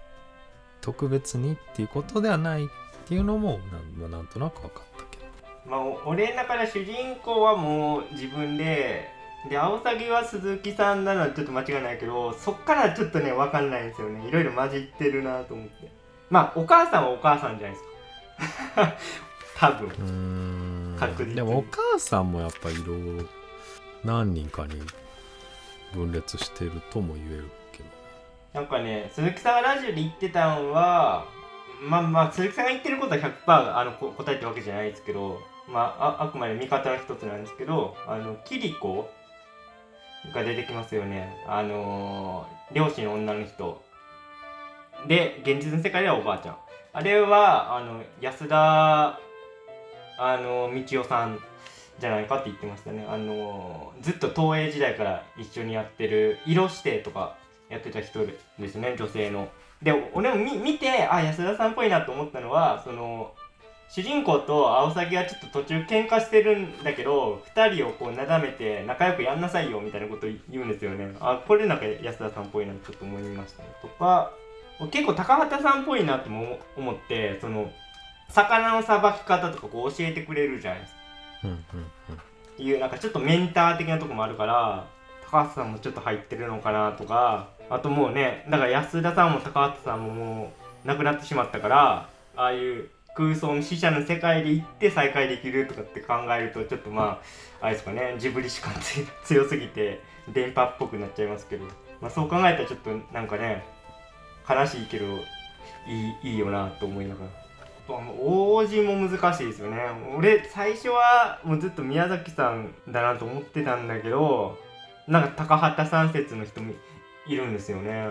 [0.80, 2.68] 特別にっていうことではないっ
[3.06, 5.24] ていうのもなん,、まあ、なんとなく分かったけど。
[5.66, 9.10] まあお俺の中で主人公はもう自分で
[9.50, 14.26] でアオサギは鈴木さんなのはちょっと間違いないけどそっからちょっとね分かんないんですよね。
[14.26, 15.90] いろいろ混じってるなと思って。
[16.30, 17.87] まあお母さんはお母さんじゃないですか
[19.56, 20.96] 多分。
[20.98, 23.24] 確実にでもお母さんもやっぱいろいろ
[24.04, 24.80] 何人かに
[25.94, 27.88] 分裂してるとも言えるけど。
[28.54, 31.26] なんかね鈴木さんがラジオで言ってたのは
[31.82, 39.10] まあまあ鈴木さんが言ってることは100%あのこ答えてるわけじゃないですけどまあああくまで味方の一つなんですけどあのキリコ
[40.34, 41.44] が出てきますよね。
[41.46, 43.82] あのー漁師の女の人。
[45.06, 46.56] で現実の世界ではおばあちゃん
[46.92, 49.18] あれはあの安田
[50.18, 51.38] あの道夫さん
[52.00, 53.06] じゃないかって言ってましたね。
[53.08, 57.36] あのずっと東映時代から一緒にやってる色指定とか
[57.68, 59.48] やってた人ですね女性の。
[59.82, 63.32] で俺も見見てあ安田さんっぽいなと思ったのはその
[63.90, 71.14] 主人公とアオサギはちょっと途中喧嘩してるんだけど2人をこうなだめて仲良くやんなさいよみたいなこと言うんですよね。
[71.20, 73.68] あこれなんか安田さんっぽいなとちょっと思いましたね。
[73.80, 74.32] とか
[74.86, 77.70] 結構高畑さんっぽいなとも思ってその
[78.28, 80.98] 魚のさばき方とかこう教えてくれるじゃないですか。
[81.44, 81.58] うんうん
[82.58, 84.88] っていうなんかちょっとメンター的なとこもあるから
[85.30, 90.52] 高橋さんもちょっと入ってるのかなとかあともうねだから安田さんも高畑さんもも
[90.84, 97.20] う亡くなってしまったからああいう空想の死者の世界で行って再会できるとかって考えるとちょっとま
[97.60, 98.70] ああれですかねジブリしか
[99.24, 101.64] 強すぎて電波っぽくなっちゃいますけど、
[102.00, 103.64] まあ、そう考えたらちょっとなんかね
[104.48, 105.06] 悲しいけど
[105.86, 107.30] いいいいよなと思いながら。
[107.30, 109.78] あと王子も難しいですよね。
[110.16, 114.58] 俺最初はもうずっと宮崎さんだなと思ってたんだけど
[115.06, 116.74] なんか高畑三節の人も
[117.26, 118.10] いるんですよね。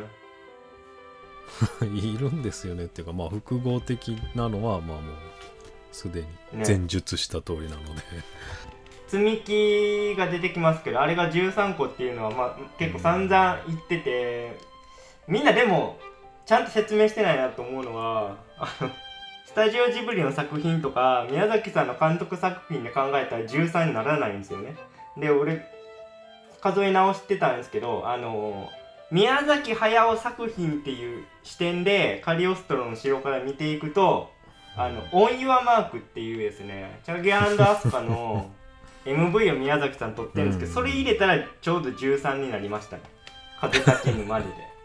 [1.94, 5.16] いるんですよねっていうかまあ複合的なのはまあもう
[5.92, 6.28] すでに
[6.60, 6.64] ね。
[6.68, 8.02] 前述した通りなので、
[9.08, 14.60] 積み木が出てきますけどあれが13個っていうのは、まあ、結構散々言ってて
[15.28, 15.98] みんなでも
[16.48, 18.90] ちゃんと説明してないなと思うのはあの
[19.46, 24.76] スタジオジブリの作品とか宮崎さんの監督作品で考えたら13にならないんですよね。
[25.18, 25.66] で俺
[26.62, 28.70] 数え直してたんですけどあの
[29.12, 34.32] 宮崎駿作品っていう視点でカリオストロの城から見ていくと
[34.78, 38.52] あの、オン・ユア・マークっていうですね、チャゲアスカの
[39.06, 43.02] MV を宮崎さん撮ってるんですけど、うんそれ入れたらちょうど13になりましたね。
[43.60, 44.77] 風立ちぬまでで。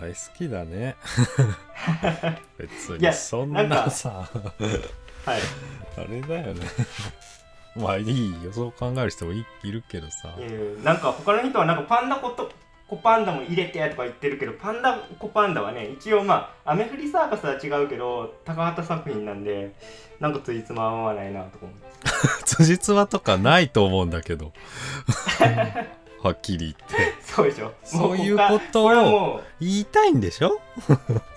[0.00, 0.96] 大好きだね。
[2.58, 3.16] 別いやに。
[3.16, 4.10] そんなさ。
[4.10, 5.40] はい。
[5.96, 6.66] あれだよね。
[7.76, 8.52] まあいいよ。
[8.52, 10.34] そう考える人もいいるけどさ。
[10.82, 12.50] なんか他の人はなんかパンダコと
[12.88, 19.74] コパンダも入れてとか言ってるけど、パンダコパンダはね、一応まあ、アメフリサーカスは違うけど、高畑作品なんで、
[20.20, 21.84] なんかついつま合わないなとか思って。
[22.44, 24.52] 辻褄とかないと思うんだけど
[26.24, 26.84] はっきり言って。
[27.22, 27.72] そうでしょ。
[27.84, 30.58] そういうもことを言いたいんでしょ？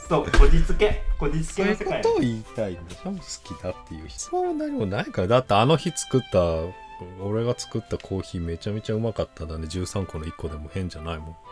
[0.07, 1.03] そう、こじつけ。
[1.19, 2.01] こじつそういうこけの世界。
[2.01, 3.11] とを言いたいんでしょ？
[3.11, 3.19] 好
[3.55, 5.27] きだっていう必要も何もないから。
[5.27, 6.39] だってあの日作った
[7.21, 9.67] 俺が作ったコーヒーめちゃめちゃうまかったんだね。
[9.67, 11.35] 13個の1個でも変じゃないもん。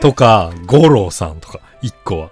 [0.00, 2.30] とか五郎さんとか1個は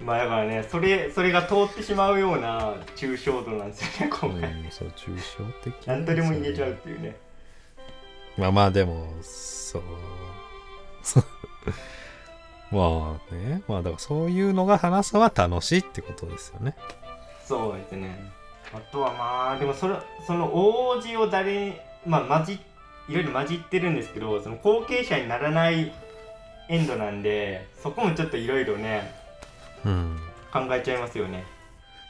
[0.00, 4.50] まあだからね、それ、それが通ってしまうような抽象度なんですよね、う今回。
[4.54, 7.16] んそう抽象的何とでも入れちゃうっていうね。
[8.38, 9.82] まあまあでもそう
[12.72, 16.76] まあねまあだからそういうのが話すのは楽しいってことですよね
[17.44, 18.30] そうですね。
[18.72, 21.74] あとはまあ、でもそれ、その王子を誰に、
[22.06, 22.60] まあ混じ、
[23.08, 25.92] いろいろ混じってるんですけど、その後継者にならない
[26.68, 29.19] エンドなんで、そこもちょっといろいろね、うん
[30.52, 31.44] 考えちゃいますよね。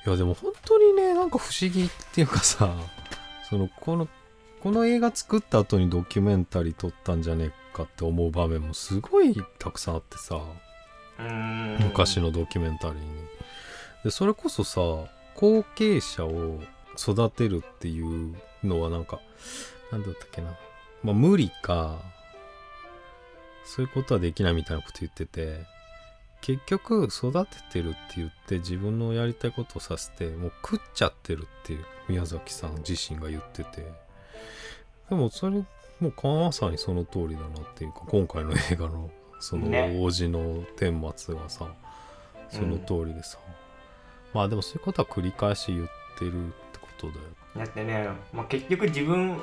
[0.06, 2.74] いやでも本当にねなんか不思議っていうかさ
[3.48, 4.08] そのこの
[4.62, 10.40] この映画作った後にドキュメンタリー撮ったんじゃねえかって思う場面もすごいたくさんあってさ。
[11.80, 13.00] 昔のドキュメンタリーに。
[14.04, 14.80] でそれこそさ
[15.34, 16.60] 後継者を
[16.98, 19.20] 育てるっていうのはなんか
[19.92, 20.54] なんだったっけな
[21.02, 21.98] まあ無理か
[23.64, 25.66] そういうことはできないみたいなこと言ってて
[26.40, 33.86] 結局育ててるって言って自分のやりたいことをさせてもう食っちゃってるっていう宮崎さん自身が言ってて。
[35.08, 35.64] でもそれ
[36.00, 39.98] もうまさにその通りだなっていうか今回の映画のそのね。
[39.98, 41.66] 王子の顛末がさ、
[42.50, 43.38] その通りでさ、
[44.34, 47.20] まあでもそういうことは繰り返し言ってるってことだよ。
[47.56, 49.36] だってね、まあ、結局自分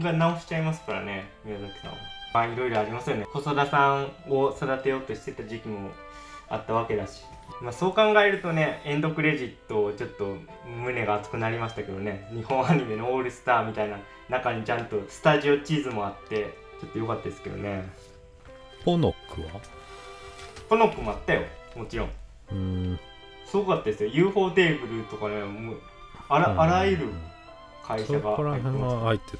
[0.00, 1.96] が直しちゃいますからね宮崎さんは。
[2.34, 3.24] まあいろいろありますよね。
[3.32, 5.90] 細田さんを育てようとしてた時期も
[6.48, 7.22] あったわけだし、
[7.62, 12.28] まあ、そう考えるとねエンドクレジットちょっと胸が熱くなりましたけどね。
[12.32, 17.88] 日本アニメのオールスターみたいな中にちゃんとスタジオ地図もあってちょっと良かったですけどね。
[18.84, 19.60] ポノックは？
[20.68, 21.42] この子もあったよ。
[21.74, 22.08] もちろん。
[22.50, 22.56] うー
[22.94, 23.00] ん。
[23.46, 24.10] すごかったですよ。
[24.12, 25.76] UFO テーブルとかねもう
[26.28, 27.08] あらあらゆる
[27.82, 28.62] 会社が入ってます。
[28.62, 29.38] 辺は入ってて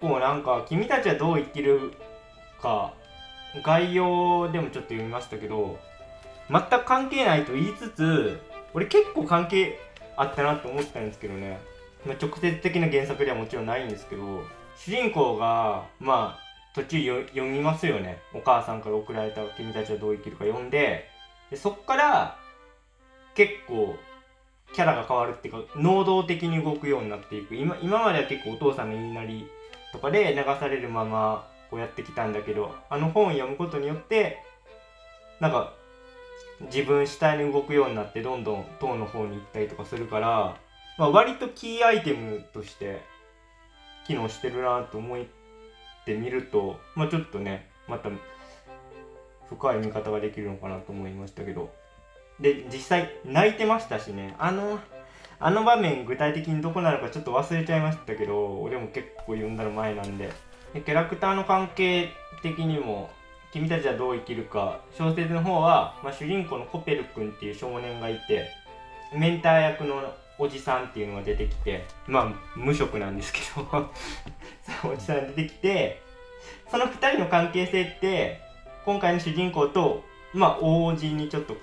[0.00, 1.92] もうなんか「君たちはどう生きる
[2.60, 2.92] か」
[3.62, 5.78] 概要でもちょっと読みましたけど
[6.50, 8.40] 全く関係ないと言いつつ
[8.74, 9.78] 俺結構関係
[10.16, 11.58] あったなと思ったんですけどね、
[12.04, 14.22] まあ、直接的な原作ではもちろんないんですけど
[14.76, 18.18] 主人公がまあ途中読みますよね。
[18.34, 21.08] お母さんから送られた「君たちはどう生きるか」読んで
[21.50, 22.36] でそっから
[23.34, 23.96] 結構
[24.74, 27.54] キャラが変わるっていうか能動的に動くようになっていく。
[27.54, 29.48] 今今までは結構お父さんの言いなり
[29.92, 34.38] とかで流されるままこうやってきたんだけどあの本を読むことによって
[35.40, 35.74] なんか
[36.72, 40.56] 自分主体に動くようになってどんどん塔の方に行ったりとかするから、
[40.96, 43.02] まあ、割とキーアイテムとして
[44.06, 45.18] 機能してるなと思っ
[46.06, 48.08] てみると、まあ、ちょっとねまた
[49.50, 51.70] 深い見方ができるのかなと思いましたけど。
[52.40, 54.34] で実際泣いてましたしね。
[54.38, 54.78] あの
[55.38, 60.30] あの場面具体的にどこなのかちょっと忘れちゃいましたけど俺も結構読んだの前なんで。
[60.74, 62.12] でキャラクターの関係
[62.42, 63.10] 的にも
[63.52, 68.48] 「君たちはどう生きるか」小説の方は、まあ、主人公のコペル君っていう少年がいて
[69.14, 70.02] メンター役の
[70.38, 73.66] おじさんっていうのが出てきてまあ無職なんですけど
[74.80, 76.02] そのおじさん出てきて
[76.68, 78.40] その2人の関係性って
[78.84, 80.04] 今回の主人公と
[80.34, 81.56] まあ王子にちょっと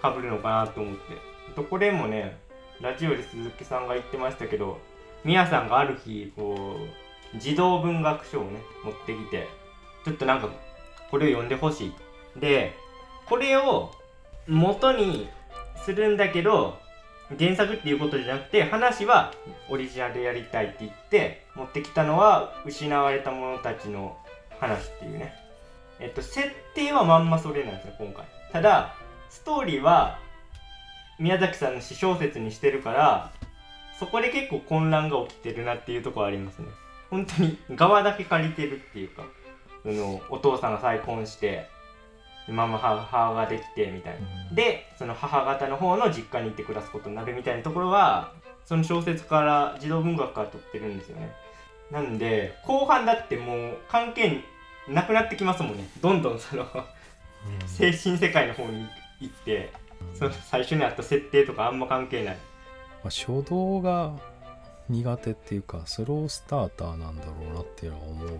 [0.00, 1.30] かぶるのかなと思って。
[1.54, 2.38] とこれもね
[2.80, 4.78] ラジオで鈴木さんが言ってましたけど
[5.24, 9.48] みやさんがある日こう児童文学書をね持ってきて
[10.04, 10.48] ちょっとなんか
[11.10, 11.92] これを読んでほしい。
[12.38, 12.74] で
[13.26, 13.92] これを
[14.48, 15.28] 元に
[15.84, 16.78] するんだけど
[17.38, 19.32] 原作っていうことじゃなくて話は
[19.68, 24.16] オリジナルやりたいって言って持ってきたのは失われた者たちの
[24.58, 25.34] 話っていうね。
[26.00, 28.24] えっと設定はまんまそれなんですよ今回。
[28.52, 28.94] ただ
[29.28, 30.18] ストーリーは
[31.20, 33.32] 宮崎さんの詩小説にしてるから
[33.98, 36.68] そこで結構混乱が起きてるなっていうところありますね。
[37.10, 39.24] 本当に側だけ借りてるっていうか
[39.82, 41.68] そのお父さんが再婚して
[42.48, 44.54] ママ母ができてみたいな。
[44.54, 48.32] でその母方の方の実家に行って暮らすことになるみたいなところは
[48.64, 51.32] その小説から児童文学から取ってるんですよね。
[51.90, 54.40] なんで後半だってもう関係
[54.88, 55.88] なくなってきますもんね。
[56.00, 56.66] どんどんその
[57.66, 58.86] 精神世界の方に
[59.20, 59.72] 行って
[60.14, 62.36] その最初にあった設定とかあんま関係ない。
[63.02, 64.12] まあ、初動が
[64.90, 68.32] 苦手っていうかスロースターターなんだろうなっていうのは思うい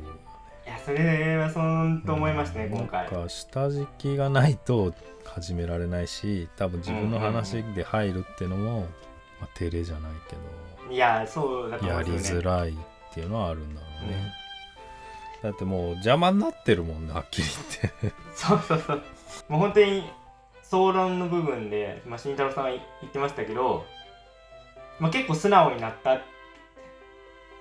[0.68, 3.10] やそれはそんと思いましたね、うん今回。
[3.10, 4.94] なんか下敷きがないと
[5.24, 8.80] 始められないし多分自分の話で入るっていうのも、
[9.40, 10.12] まあ、照れじゃない
[10.88, 12.46] けいやそうだとどやり思いますよね。
[12.46, 12.74] づらいっ
[13.14, 14.32] ていうのはあるんだろうね、
[15.42, 17.48] だってもう邪魔になってるもんねはっきり
[17.80, 18.14] 言って。
[18.34, 19.02] そうそうそう。
[19.48, 20.04] もう本当に
[20.62, 23.84] 総論の部分で、まあ、慎太郎さんが言ってましたけど、
[24.98, 26.20] まあ、結構素直になった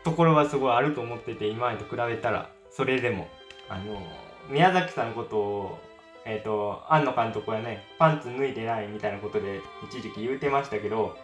[0.10, 2.50] ところはすごいあると思ってて今までと比べたら。
[2.72, 3.28] それでも。
[3.70, 4.02] あの
[4.50, 5.80] 宮崎さんのことを
[6.26, 11.16] えっ、と庵野監督はねパンツ脱いでないみたいなことで一時期言うてましたけど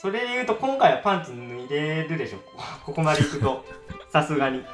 [0.00, 2.38] それで言うと今回はパンツ脱いでるでしょ。
[2.84, 3.64] ここまでいくと。
[4.08, 4.64] さすがに。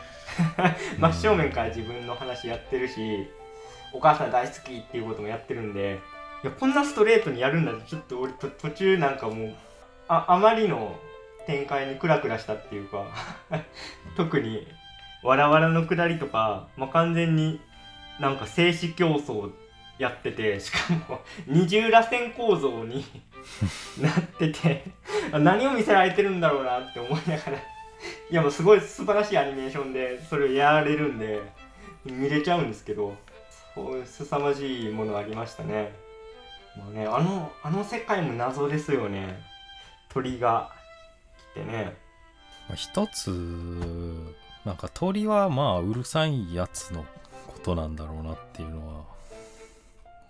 [1.00, 3.28] 真正面から自分の話やってるし
[3.92, 5.98] お母さん大好きっていうこともやってるんで
[6.44, 9.54] いやこんなストレートにやるんだってちょっと俺と途中なんかもう
[10.06, 10.94] ああまりの
[11.48, 13.06] 展開にクラクラしたっていうか
[14.18, 14.68] 特に
[15.22, 17.58] わらわらのくだりとか、まあ、完全に
[18.20, 19.50] なんか静止競争
[19.98, 20.78] やっててしか
[21.08, 23.02] も二重らせん構造に
[23.98, 24.84] なってて
[25.32, 27.58] 何を見せられてるんだろうなって思いながら。
[28.30, 31.40] いやもうすごい素晴らしいアニメーションでそれをやられるんで
[32.04, 33.16] 見れちゃうんですけど
[33.74, 35.94] そう凄まじいものありましたね。
[36.76, 39.40] もうねあのあの世界も謎ですよね。
[40.10, 40.77] 鳥が。
[41.62, 41.96] 来てね。
[42.68, 43.30] まあ一つ
[44.64, 47.04] なんか鳥はまあうるさいやつの
[47.46, 49.04] ことなんだろうなっていうのは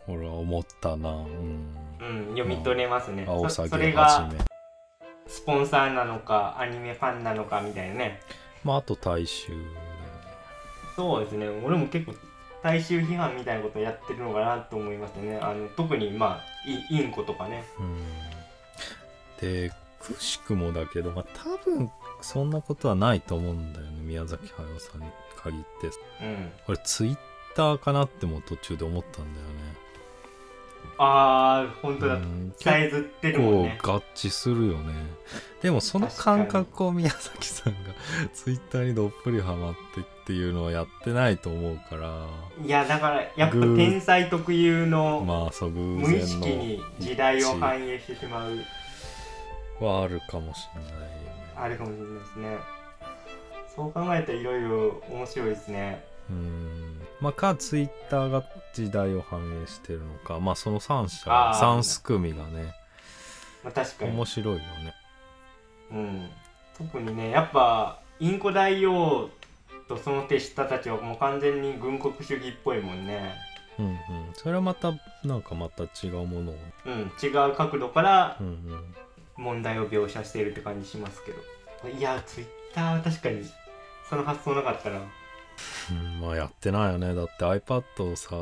[0.07, 1.11] 俺は思ったな。
[1.11, 1.77] うん。
[2.01, 4.45] うん読み取れますね、青そそサゲれがはじめ。
[5.27, 8.21] スポンサーなのかアニメファンなのかみたいなね。
[8.65, 9.53] まああと大衆。
[10.97, 11.49] そうですね。
[11.65, 12.15] 俺も結構
[12.63, 15.39] 大衆批判みたいなことをやってるのかなと思いましたね。
[15.41, 17.65] あの特にまあイインコとかね。
[17.79, 17.99] うん。
[19.41, 21.91] でくしくもだけど、まあ、多分
[22.21, 25.87] そんなことはないと思うんだよね宮崎駿さんに限って。
[26.25, 26.53] うん。
[26.67, 27.17] これツイッ
[27.55, 29.89] ターかなっても途中で思ったんだよね。
[31.01, 32.15] ああ本当だ。
[32.15, 32.21] う
[32.67, 34.95] えずってるもん構ね合致するよね。
[35.63, 37.95] でもその感覚を宮崎さんが
[38.33, 42.27] ツイッターにどっぷりハマってっていうのはやってないと思うから。
[42.65, 48.57] いやだからやっぱ天才特有のまあそう偶無意識然に時代を反映してしまう。
[48.57, 48.63] の
[49.81, 51.09] はあるかもしれないよね。
[51.57, 52.59] あるかもしれないですね。
[53.75, 56.05] そう考えたらいろいろ面白いですね。
[56.31, 57.01] うん。
[57.21, 60.41] まあかツイッターが時代を反映してるのか。
[60.41, 62.75] まあその3社あー3組がね
[63.63, 64.13] まあ確かに。
[64.13, 64.95] 面白いよね。
[65.91, 66.31] うん、
[66.77, 69.31] 特にねやっぱインコ大王
[69.89, 73.35] とその手下たちはもう完全に軍国主義っぽいもんね。
[73.79, 73.99] うんうん。
[74.35, 74.93] それはまた
[75.25, 76.57] なんかまた違うものを。
[76.87, 78.95] うん違う角度からうんうん
[79.39, 81.39] 問題を描写しているって感じしますけど。
[81.89, 83.49] いやツイッターは確かに
[84.11, 85.01] その発想なかったな。
[85.91, 87.15] うん、まあやってないよね。
[87.15, 88.37] だって iPad をさ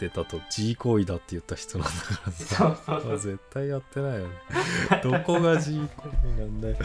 [0.00, 2.76] 出たと G 行為だって言った人なんだからさ。
[2.84, 3.18] そうそう。
[3.18, 4.34] 絶対やってないよね。
[5.02, 5.88] どこが G 行
[6.22, 6.76] 為なんだよ。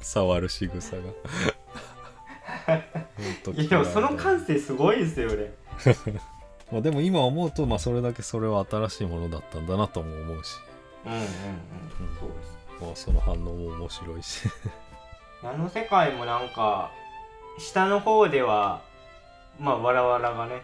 [0.00, 1.02] 触る仕草が。
[3.54, 5.52] いやでもその感性すごいですよね。
[6.70, 10.56] まあでも今思うと、まあ、それだけそれは新しいものだったんだなとも思うし、
[11.08, 11.28] うんうんうん。
[12.20, 12.58] そうです。
[12.80, 14.48] まあ、その反応も面白いし。
[15.42, 16.90] あの世界もなんか
[17.58, 18.82] 下の方では
[19.60, 20.62] まあわらわらがね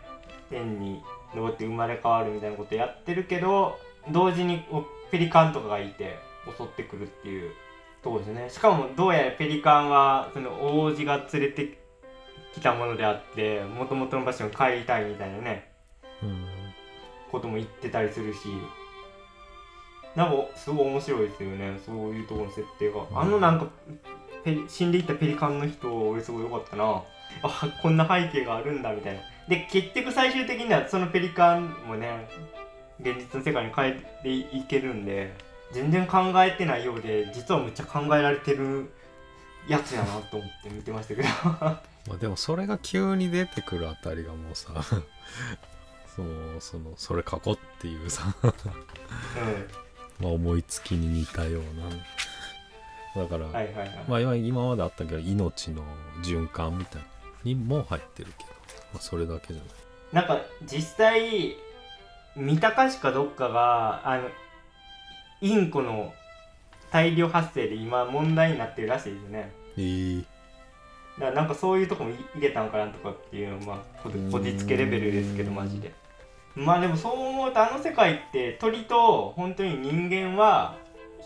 [0.51, 1.03] 天に
[1.35, 3.79] 登って生まれ変わるみたいなことやってるけど
[4.11, 6.19] 同時におペリカンとかがいて
[6.59, 7.53] 襲ってくるっていう
[8.03, 8.51] そうですね。
[8.51, 11.79] しかもどうやらペリカンはその王子が連れて
[12.53, 15.73] きたものであってもともとの場所に帰りたいみたいなね
[16.23, 16.47] うん。
[17.33, 18.41] ことも言ってたりするし
[20.17, 23.67] なんかすごい面白いですよねそういうところの設定が、あのなんか
[24.69, 27.03] 死んでいったペリカンの人俺すごい良かったな
[27.43, 32.29] あこんな背景があるんだみたいなで結局最終的にはそのペリカンもね
[33.01, 35.35] 現実の世界に変えていけるんで
[35.73, 38.91] 全然考えてないようで実はむっちゃ考えられてる
[39.69, 41.83] やつやなと思って見てましたけどま
[42.15, 44.69] あでもそれが急に出てくるあたりがもうさ
[46.15, 46.27] そう
[46.61, 48.53] そのそれ書こうっていうさ、うん
[50.21, 53.23] まあ、思いつきに似たような。
[53.23, 55.85] だから、はいはいはい、まあ今今まであったけど命の
[56.25, 57.09] 循環みたいな
[57.45, 58.51] にも入ってるけど、
[58.93, 59.73] まあ、それだけじゃない。
[60.13, 61.57] なんか実際
[62.37, 64.29] 三鷹市かどっかがあの
[65.41, 66.13] インコの
[66.91, 69.53] 大量発生で今問題になってるらしいですね。
[69.77, 70.25] えー、
[71.19, 75.93] だからなんかそういうとこも入れたんかなとかっていうのはまあここじつけレベルですけどマジで
[76.57, 80.77] まあでもそう思うとあの世界って鳥と本当に人間は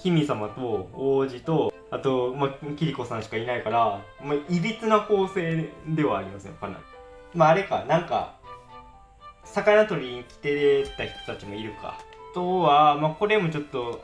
[0.02, 6.84] 姫様と王子とあと、まあ、キリコさんしかいないから、まあ、いびつな構成ではありますよかなり。
[7.34, 8.36] まああれかなんか
[9.44, 14.02] 魚取りに来てた人たちもいるかあとはまあこれもちょっと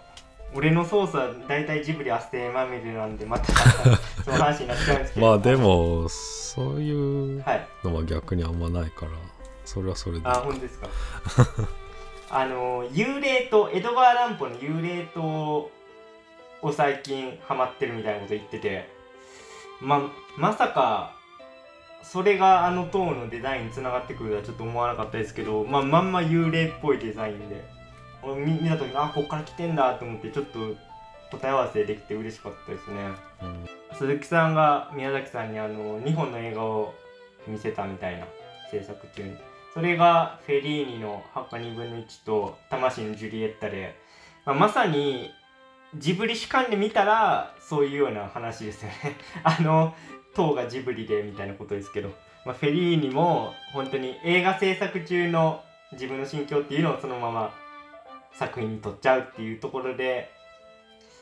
[0.54, 3.52] 俺の操作大体ジブリ汗まみれなんでまた
[4.24, 5.26] その話になっちゃうんですけど。
[5.26, 7.44] まあでもそういう
[7.82, 9.12] のは逆にあんまないから。
[9.74, 10.26] それはそれで。
[10.26, 10.88] あ本当ですか。
[12.30, 15.22] あの幽霊島江戸川乱歩の幽霊島
[16.62, 18.88] を最近ハマってるみたいなこと言ってて。
[19.80, 20.08] ま
[20.38, 21.14] まさか
[22.02, 27.64] それがあの塔のデザインにつながってくるとはちょっと思わなかったですけど、まあ、まんま幽霊っぽいデザインで。
[28.22, 30.58] 俺見見た時にあこっから来てんだと思ってちょっと
[31.30, 33.10] 答え合わせできて嬉しかったですね。
[33.42, 33.68] うん。
[33.96, 36.94] 鈴木さんが宮崎さんにあの2本の映画を
[37.46, 38.26] 見せたみたいな
[38.70, 39.36] 制作中に
[39.74, 43.98] それがフェリーニの「ハッカ2分の1」と「魂のジュリエッタで」
[44.46, 45.32] まあ、まさに
[45.96, 49.16] ジブリ主観で見たらそういうような話ですよね。
[49.42, 49.94] あの
[50.34, 52.10] 塔がジブリでみたいなことですけど、
[52.44, 55.62] まあ、フェリーニも本当に映画制作中の
[55.92, 57.52] 自分の心境っていうのをそのまま
[58.32, 60.30] 作品に撮っちゃうっていうところで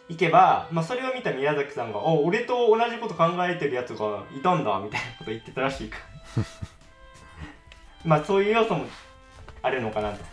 [0.08, 5.98] いけば、まあ、それを見た宮崎さんが「お俺と同じこと考えてるやつがいたんだ」みたいなこと言ってたらしいか
[8.04, 8.86] まあそういう要素も
[9.62, 10.32] あるのかなと。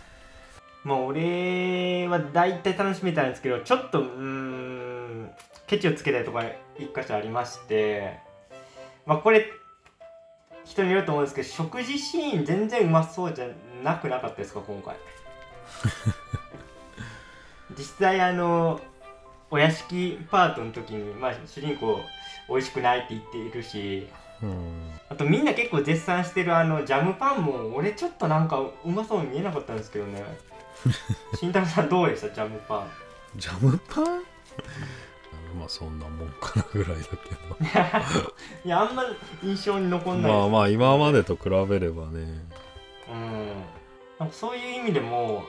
[0.84, 5.30] まあ俺は大体楽しめたんですけどちょっとうーん
[5.67, 6.45] ケチをつけたいところ
[6.78, 8.20] 一箇所ありまして
[9.05, 9.51] まあこれ
[10.63, 13.47] 人によると思うんですけど食事シーン全然うまそうじゃ
[13.84, 14.95] なくなかったですか今回。
[17.78, 18.80] 実際あの
[19.51, 21.99] お屋敷パートの時に、まあ、主人公
[22.47, 24.07] 美味しくないって言っているしうん
[25.10, 30.24] あとみんな結構絶賛してるあのジャムパンも俺ちょっとなんかうまそうに見えなかったんですけどね。
[31.36, 32.30] 慎太郎さんどうでした？
[32.30, 32.88] ジャムパン。
[33.36, 34.06] ジャムパン？
[35.58, 39.04] まあそんなもんかなぐらいだけ いやあんま
[39.44, 40.32] 印象に残どんない。
[40.32, 42.46] まあまあ今までと比べればね。
[43.10, 43.48] うん。
[44.20, 45.44] なんかそういう意味でも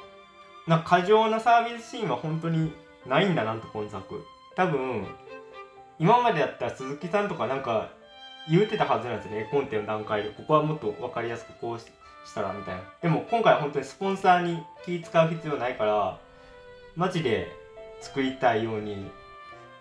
[0.66, 2.72] なんか過剰なサービスシーンは本当に
[3.06, 4.24] ないんだなと今作。
[4.56, 5.06] 多分
[5.98, 7.90] 今までだったら鈴木さんとかなんか
[8.48, 9.40] 言うてたはずなんですね。
[9.40, 10.30] 絵コンテの段階で。
[10.30, 11.86] ここはもっと分かりやすくこうし
[12.34, 12.82] たらみたいな。
[13.02, 16.18] でも今回は本当にスポンサーに気使う必要ないから
[16.96, 17.48] マジで
[18.00, 19.10] 作りたいように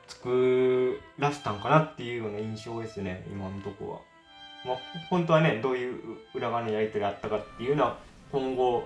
[0.08, 3.26] 作らせたんかなっていうような印象ですね。
[3.32, 4.00] 今のとこは。
[4.66, 4.78] まあ、
[5.10, 7.98] 本当はねどういう裏側のやり取りあったかっていうのは
[8.32, 8.86] 今後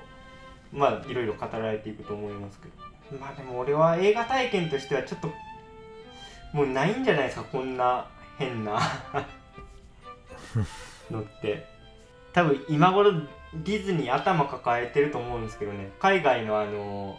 [0.72, 3.20] まあいろいろ語られていくと思いますけど。
[3.20, 5.30] まあでも俺は映画体験としてはちょっと
[6.54, 7.44] もうないんじゃないですか。
[7.44, 8.08] こんな
[8.38, 8.80] 変な。
[11.12, 11.66] のって。
[12.34, 15.92] 多分今頃ディズニー頭抱えてると思うんですけどね。
[16.00, 17.18] 海外のあの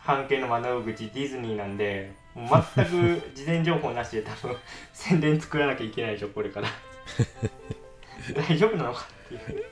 [0.00, 4.56] 半径の窓口ディズニーなんでもう全く事前情報なしで多分
[4.92, 6.68] 宣伝作らなきゃいけないでしょこれから。
[8.34, 9.64] 大丈夫なのかっていう。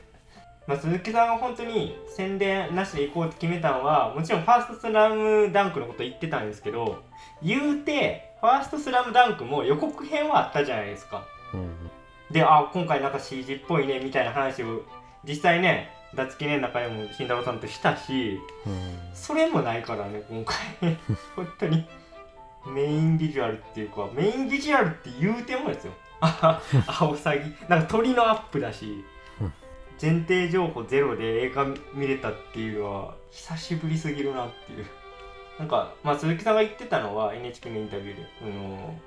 [0.67, 7.03] まあ、鈴木さんが本当に宣伝なしで行こうって決めたのはもちろんファーストスラムダンクのこと言ってたんですけど
[7.43, 11.27] 言うてファーストスラムダンクも予告編はあったじゃないですか。
[11.53, 11.91] うん。
[12.31, 14.83] であ今回なんか CG っぽいねみたいな話を
[15.27, 18.99] 実際ね脱記念の中でも慎太郎さんとしたしうん。
[19.13, 20.59] それもないからね今回。
[21.37, 21.87] 本当に。
[22.67, 25.93] メインビジュアルっていうかメインビジュアルって言うてもですよ。
[26.21, 27.55] あ アオサギ。
[27.69, 29.05] なんか鳥のアップだし
[29.41, 29.53] うん。
[30.01, 34.87] 前提情報ゼロで映画見れたっていうのは久しぶりすぎるなっていう。
[35.59, 38.99] なんか、まあ、鈴木さんが言ってたのは NHK のインタビューで、あの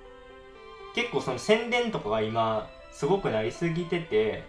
[0.96, 4.44] 結構その宣伝とかが今すごくなりすぎてて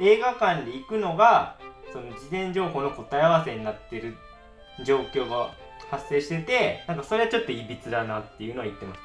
[0.00, 1.58] 映画館で行くのが
[1.92, 4.16] その事前情報の答え合わせになってる
[4.86, 5.50] 状況が
[5.90, 8.98] 発生しててなんかそれはちょっといびつだなっていうのは言ってまし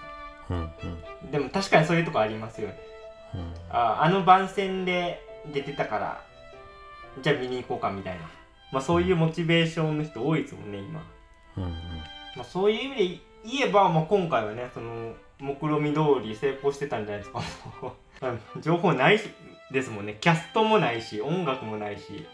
[0.50, 0.70] うんうん。
[1.26, 2.80] たでも確かにそういうとこありますよね。
[3.34, 3.54] うん。
[3.70, 5.22] ああの番宣で
[5.54, 6.22] 出てたから
[7.22, 8.22] じゃあ見に行こうかみたいな。
[8.72, 11.04] まあそういうモチベーションの人多いですもんね今。
[11.58, 11.72] うんうん。
[11.72, 17.42] まあ、そういう意味で言えば、まあ、今回はねその目論見通り成功してたんじゃないですか
[18.22, 18.62] うん。
[18.62, 19.30] 情報ないし
[19.72, 20.18] ですもんね。
[20.20, 22.26] キャストもないし音楽もないし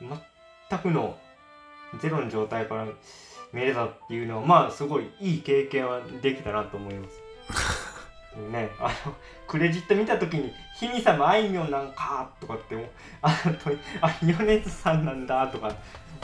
[0.00, 1.18] 全くの
[2.00, 2.86] ゼロの状態から
[3.52, 7.20] 見れたっていうのはまあすごいいい経験はできたなと思います。
[8.52, 8.70] ね。
[8.78, 9.14] あの
[9.46, 12.88] クレジット見た時に「ひみさまあいみょんなんか」とかっても
[13.22, 13.70] あと
[14.00, 15.72] あ米津さんなんだとか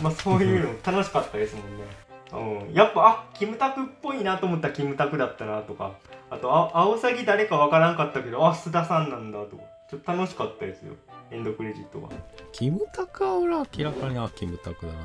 [0.02, 1.84] まあそういうの 楽しかったですもんね。
[2.32, 5.92] うん、やっぱあキムタクっぽいなと思ったらキムタクだったなとか
[6.30, 9.62] あとあアオサギ誰かわからんかったけどあ須田さんなんだとか。
[9.90, 10.94] ちょっと楽しかったですよ。
[11.30, 12.14] エンドクレジットが、ま
[12.52, 14.98] キムタクは俺は明らかにあキムタクだな。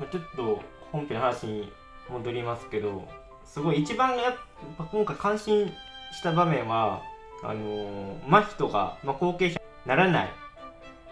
[0.00, 0.60] あ、ちょっと
[0.90, 1.72] 本編の話に
[2.08, 3.08] 戻りますけど
[3.44, 4.34] すごい一番やっ
[4.76, 5.72] ぱ今回関心
[6.12, 7.02] した場面は
[7.42, 10.30] あのー、真人が、まあ、後継者にならない、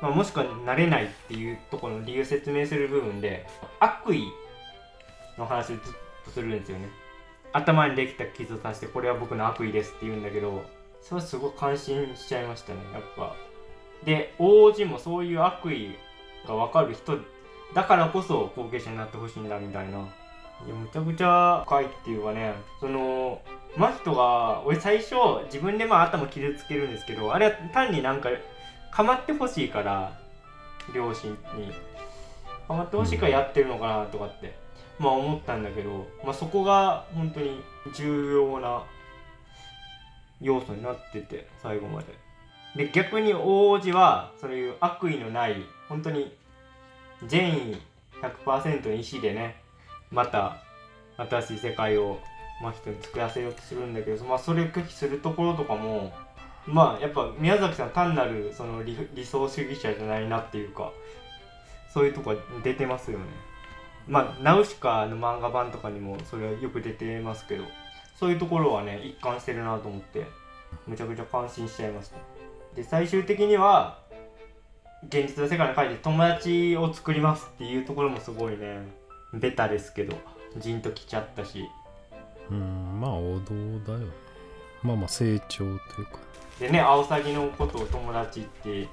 [0.01, 3.47] まあ、もしくはなれないっていうところの理由を説明する部分で
[3.81, 4.29] 悪意
[5.39, 5.77] の話をずっ
[6.25, 6.89] とするんですよね
[7.53, 10.63] 頭にできた傷を刺してこれは僕の悪意ですって言うんだけど
[11.01, 13.35] それはすごい感心しちゃいましたねやっぱ。
[14.05, 15.95] で王子もそういう悪意
[16.47, 17.19] が分かる人
[17.75, 19.99] だからこそ後継者になってほしいんだみたいな。
[20.67, 23.41] いやむちゃくちゃ深いっていうかねその
[23.77, 25.15] 真人が俺最初
[25.47, 28.29] 自分でまあ頭傷つけるんですけどあれは単になんか
[28.93, 30.21] 構ってほしいから
[30.95, 31.73] 両親に。
[32.69, 34.55] 構ってほしいからやってるのかなとかって。
[35.01, 37.63] まあ思ったんだけど、まあ、そこが本当に
[37.97, 38.85] 重要な
[40.43, 42.07] 要素になってて最後まで。
[42.77, 45.57] で逆に王子はそういう悪意のない
[45.89, 46.33] 本当に
[47.27, 47.77] 善意
[48.23, 49.61] 100%の意志でね
[50.13, 50.59] また
[51.17, 52.21] 新しい世界を
[52.63, 56.13] ま人に作らせようとするんだけど、まあ、それを拒否するところとかも
[56.67, 60.93] まあやっぱ宮崎さん単なるその理理想主義者じゃないなっていうか
[61.93, 63.25] そういうとこ出てますよね。
[64.11, 67.65] まあナウシカの漫画版とかにもそれはよく出てますけど
[68.19, 70.27] そういうところはね一貫してるなと思って
[70.87, 72.17] むちゃくちゃ感心しちゃいました。
[72.75, 73.99] で最終的には
[75.09, 78.81] 現実の世界に帰って友達を作りますっていうところもすごいね
[79.33, 80.17] ベタですけど
[80.59, 81.65] じんときちゃったし。
[82.51, 83.55] うんまあ王道
[83.87, 84.07] だよね。
[84.83, 86.19] まあまあ成長というか。
[86.59, 88.89] でねアオサギのことを友達って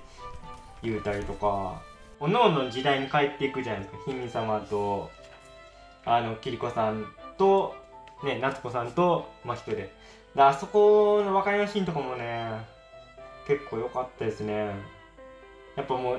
[0.83, 1.81] 言うたりとか
[2.19, 3.99] おのおの時代に帰っていくじゃないですか。
[4.05, 5.09] ひみ様と
[6.05, 7.05] あのキリコさん
[7.37, 7.75] と
[8.23, 9.93] ね夏子さんと真人で
[10.35, 12.65] であそこの別れのシーンとかもね
[13.47, 14.75] 結構良かったですね。
[15.75, 16.17] やっぱも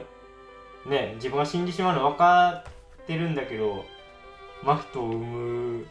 [0.86, 2.64] うね自分が死んでしまうの分か
[3.02, 3.84] ってるんだけど
[4.62, 5.86] 真人を産む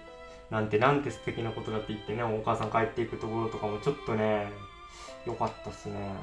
[0.49, 4.51] なんてなんて素敵なことだって言ってねお母さん帰っていくところとかもちょっとね
[5.25, 6.13] 良かったっすね。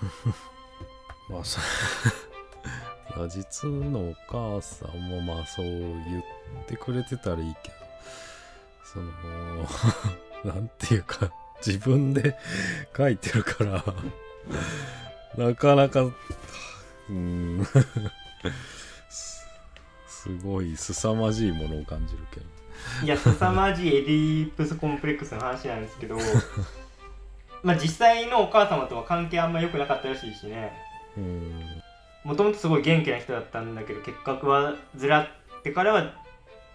[1.28, 2.29] まあそいや
[3.28, 6.20] 実のお母さんもまあそう言
[6.62, 7.74] ってくれてたらいいけど
[8.84, 9.12] その
[10.54, 11.30] なんていうか
[11.64, 12.36] 自分で
[12.96, 13.84] 書いてるから
[15.36, 16.10] なかなか
[17.08, 17.66] うん
[19.08, 19.46] す
[20.08, 22.46] すごい凄まじいものを感じるけど。
[23.04, 26.16] いや凄まじいエディプスコンプレックスの話なんですけど
[27.62, 30.72] まあ実際のお母様とは関係あんま良くなかったらしいしね。
[31.16, 31.79] うん
[32.24, 36.14] もともとすごい元気な人だったんだけど結核はずらってからは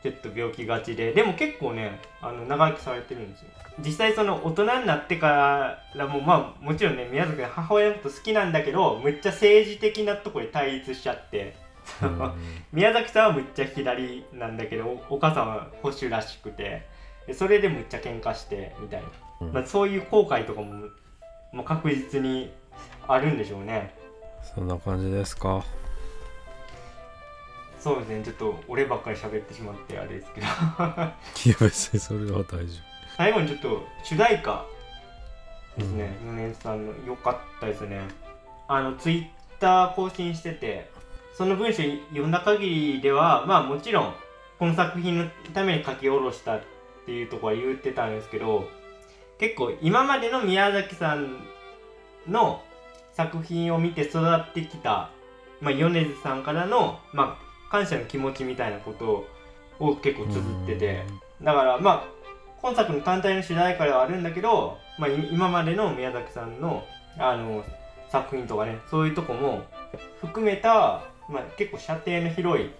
[0.01, 3.47] ちょっと病気がちででも結構ねあの長生きされてるんですよ。
[3.83, 11.55] 実際その大人になってからもまあもちろんね宮崎の母親のこと好きなんだけどむっちゃ政治的なところで対立しちゃって
[12.01, 12.31] うん。
[12.71, 16.85] 宮崎さんはむっちゃ左なんだけどおお母さんは保守らしくて
[17.27, 19.07] でそれでむっちゃ喧嘩してみたいな、
[19.41, 19.53] うん。
[19.53, 20.87] まあ、そういう後悔とかも、
[21.51, 22.53] まあ、確実に
[23.07, 23.93] あるんでしょうね
[24.53, 25.63] そんな感じですか？
[27.79, 28.23] そうですね。
[28.23, 30.47] ちょっと俺ばっかり喋ってしまってあれですけど。
[30.47, 32.79] いや別にそれは大丈
[33.17, 34.65] 最後にちょっと主題歌
[35.77, 36.17] ですね。
[36.23, 38.01] 米津さんの良かったですね。
[38.67, 39.27] あのツイッ
[39.59, 40.89] ター更新してて
[41.33, 44.13] その文章読んだ限りではまあもちろん
[44.57, 46.61] この作品のために書き下ろしたっ
[47.05, 48.67] ていうところは言ってたんですけど
[49.37, 51.45] 結構今までの宮崎さん
[52.27, 52.63] の
[53.15, 55.09] 作品を見て育ってきた、
[55.61, 59.25] まあ、米津さんからの、まあ、感謝の気持ちみたいなこと
[59.79, 61.03] を結構綴ってて
[61.41, 62.03] だからまあ
[62.57, 66.83] 本作の単体の主題歌ではあるんだけど、まあ、い今までの宮崎さんの
[67.17, 67.63] あの
[68.11, 69.63] 作品とかねそういうとこも
[70.21, 72.71] 含めた、まあ、結構射程の広い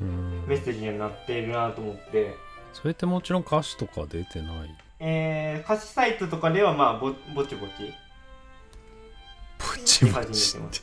[0.00, 0.44] うん。
[0.46, 2.34] メッセージにはなっているなと思って、
[2.72, 4.74] それってもちろん歌詞とか出てない？
[4.98, 7.70] えー、歌詞サイトとかではまあぼぼちぼち
[9.60, 10.82] ぼちぼ始ち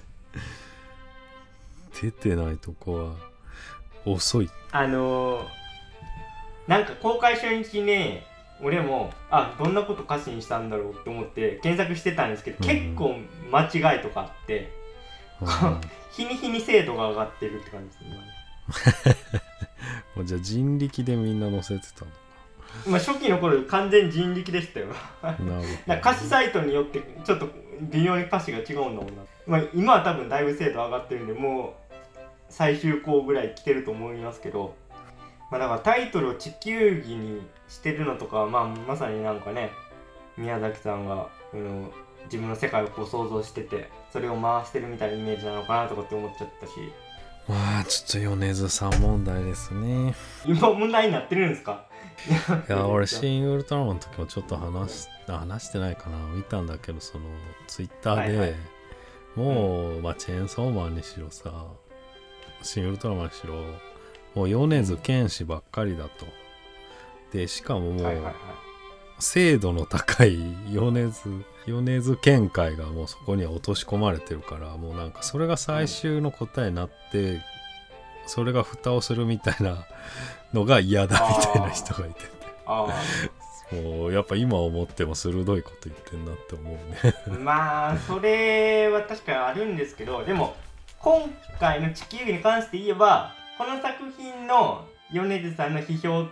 [2.02, 3.16] 出てないとこは
[4.06, 4.50] 遅い。
[4.72, 5.46] あのー、
[6.68, 8.26] なんか公開初日ね
[8.62, 12.68] 俺もあどんなこと歌詞にしたんだろうって思って検索してたんですけど、うん。
[12.68, 13.16] 結構
[13.52, 14.72] 間違いとかあって
[15.42, 15.82] うん。
[16.12, 19.20] 日に日に精度が上がってるって感じですね。
[20.16, 22.12] もうじゃあ人力でみんな載せてたの
[22.88, 24.88] まあ初期の頃完全人力でしたよ。
[25.86, 27.48] な歌詞サイトによってちょっと
[27.82, 29.12] 微妙に歌詞が違うんだもんな、
[29.46, 31.94] まあ、今は多分だいぶ精度上がってるんでもう
[32.50, 34.76] 最終項ぐらい来てると思いますけど、
[35.52, 39.70] まあ、だからタイトルを地球儀にしてるのとかは、まあ、まさになんかね
[40.38, 41.92] 宮崎さんが、うん、
[42.26, 46.72] 自分の世界をこう想像しててそれを回してるみたいなイメージなのかなとかって思っちゃったし。
[47.48, 50.14] まあちょっと米津さん問題ですね。
[50.46, 51.86] 今問題になってるんですか？
[52.68, 56.18] いや 俺シン・ウルトラマンの時もちょっと話しあ話してないかな。
[56.34, 57.26] 見たんだけどその
[57.68, 58.56] ツイッターで、はいはい。
[59.36, 61.52] もう、まあ、チェーンソーマンにしろさ
[62.64, 63.54] シン・ウルトラマンにしろ
[64.34, 66.26] もう米津玄師ばっかりだと。
[67.32, 68.34] でしかももう、はいはいはい。
[69.20, 70.38] 精度の高い
[70.72, 77.42] 米津米津見解がもうそこには落とし込まれてるからもうなんかそれが最終の答えになって、
[78.26, 79.86] それが蓋をするみたいな
[80.54, 82.22] のが嫌だみたいな人がいて。
[82.22, 82.30] て
[82.66, 82.88] あ
[83.72, 87.14] もうやっぱ今思っても鋭いこと言ってんなって思うね。
[87.28, 90.56] あまあそれは確かにあるんですけどでも
[91.00, 91.30] 今
[91.60, 96.30] 回の地球儀に関して言えばこの作品の米津さんの批評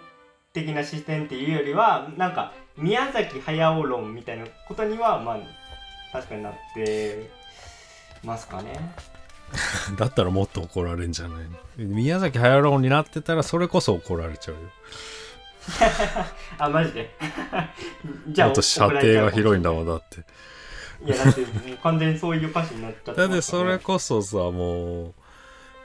[0.53, 5.39] 的な視点っていうよりはなんか宮崎駿論みたいなことにはまあ
[6.13, 7.29] 確かになって
[8.23, 8.93] ますかね
[9.97, 11.49] だったらもっと怒られんじゃないの？
[11.77, 14.61] 宮崎駿になってたらそれこそ怒られちゃうよ。
[16.59, 17.15] あマジで？
[18.29, 20.25] じあと射程が広いんだもんだって。
[21.05, 23.33] いやだってもう完全にそういう歌詞になっちゃってますからね。
[23.33, 25.13] だってそれこそさもう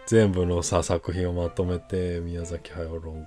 [0.07, 3.27] 全部のさ作品をまとめて宮崎駿論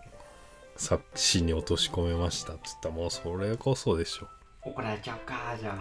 [0.76, 4.28] 作詞に落とし込めましたって言ったらもうそれこそでしょ。
[4.62, 5.78] 怒られちゃうかじゃ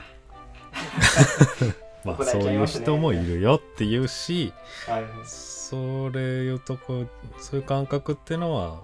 [2.04, 4.52] まあそういう人もいるよっていうし
[4.88, 7.06] あはいそれいうとこ
[7.38, 8.80] そういう感覚ってのは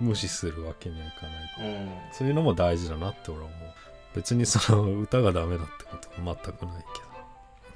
[0.00, 1.26] 無視するわけにはいか
[1.62, 1.74] ない。
[1.74, 1.90] うん。
[2.12, 3.58] そういうのも大事だなって俺は思う。
[4.14, 7.22] 別にその歌がダメだってことは全くないけど、ま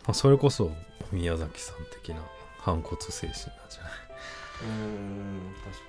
[0.09, 0.71] あ、それこそ
[1.13, 2.23] 宮崎さん的な
[2.59, 3.35] 反骨精神なん
[3.71, 3.93] じゃない？
[4.63, 5.83] うーん確か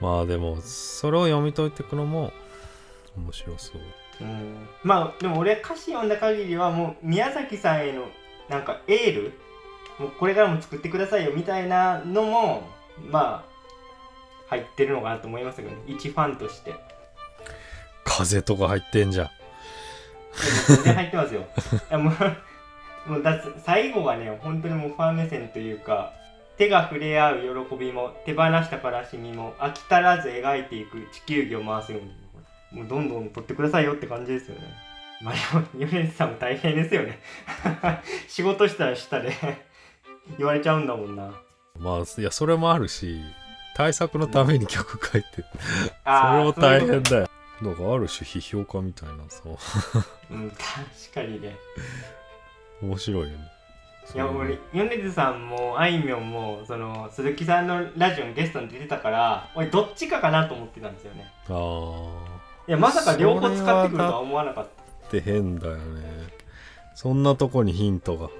[0.00, 2.32] まあでもそれを読み解いていくのも
[3.16, 3.78] 面白そう。
[3.78, 3.84] に
[4.20, 4.68] うん。
[4.82, 8.06] まあでも俺歌詞読んだ限りはもう宮崎さんへの
[8.48, 9.32] なんかエール？
[9.98, 12.62] もうこれからも作ってくださいよみたいなのも
[13.10, 13.50] まあ
[14.48, 15.76] 入ってるのかなと思いますけどね。
[15.86, 16.74] 一ファンとして。
[18.04, 19.30] 風とか入ってんじゃん。
[20.68, 21.46] 全然入ってますよ。
[21.98, 22.10] も
[23.06, 26.12] うもうだ最後がね本当にもうファン目線というか
[26.56, 32.12] 手が触れ合う喜びも手放した悲しみも飽き足らず描いていく地球儀を回すように
[32.72, 34.62] もうどんどん撮ってくださいよって感じですよね。
[35.22, 37.18] まあでも米津さんも大変ですよね。
[38.28, 39.32] 仕事したら下で。
[40.38, 41.32] 言われちゃうんだもんな。
[41.78, 43.20] まあいやそれもあるし
[43.74, 45.38] 対策のために曲書いて。
[45.38, 45.44] る
[46.04, 47.30] それも大変だよ。
[47.60, 49.58] なんかある種批評家みたいなさと
[50.30, 50.58] うん確
[51.14, 51.56] かにね。
[52.82, 53.52] 面白いよね。
[54.14, 61.30] いや俺米津さんもあいみょんもその鈴木さんのラジオにゲストに出てたから俺どっちかかなと思ってたんですよね。
[61.48, 62.29] ああ
[62.70, 65.08] いやまさか両方使ってくるとは思わなかった。
[65.08, 66.02] って変だよね。
[66.94, 68.30] そんなとこにヒントが。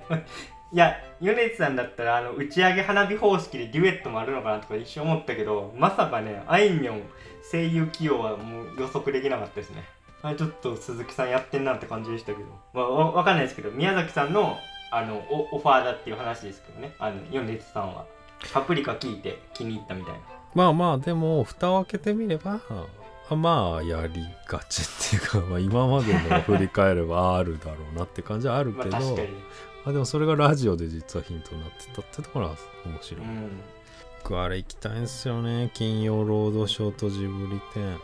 [0.72, 7.02] いや米津さんだったらあの打ち上げ花火方式でデュエットもあるのかなとか一瞬思ったけどまさかねあいみょん
[7.52, 9.84] 声優起用はもう予測できなかったですね。
[10.22, 12.48] あれちょっと鈴木さんやってんなって感じでしたけど。
[12.72, 14.56] まあわわかんないですけど宮崎さんの
[14.90, 16.94] あのオオファーだっていう話ですけどね。
[16.98, 18.06] あの米津さんは。
[18.54, 20.20] パプリカ聞いて気に入ったみたいな。
[20.54, 22.86] まあまあでも蓋を開けてみればあ
[23.36, 29.28] まあやりがちっていうか、まあ、今までのを振り返ればあるだろうなって感じはあるまあけど、確かに。
[29.84, 33.60] あでもそれがラジオで実はヒントになってたってところは面白い、うん。
[34.22, 37.98] 僕あれ行きたいんですよね金曜ロードショートジブリ展。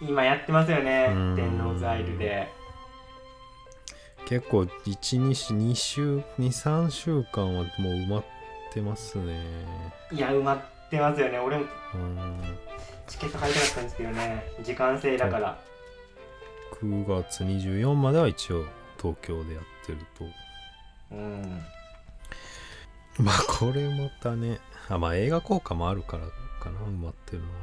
[0.00, 1.36] 今やってますよねうん。
[1.36, 2.48] 天王ザイルで。
[4.26, 8.24] 結構12週2週23週間はもう埋まっ
[8.72, 9.42] てますね。
[10.12, 11.38] いや埋まってますよね。
[11.38, 11.64] 俺も
[11.94, 12.40] うん
[13.06, 14.44] チケット買いたかったんですけどね。
[14.62, 15.58] 時間制だから、
[16.80, 18.64] 9月24までは一応
[19.00, 20.24] 東京でやってると。
[21.12, 21.62] うん。
[23.18, 26.24] まあこれまたねあまあ映画効果もあるから
[26.60, 27.58] かな埋まってるのはね。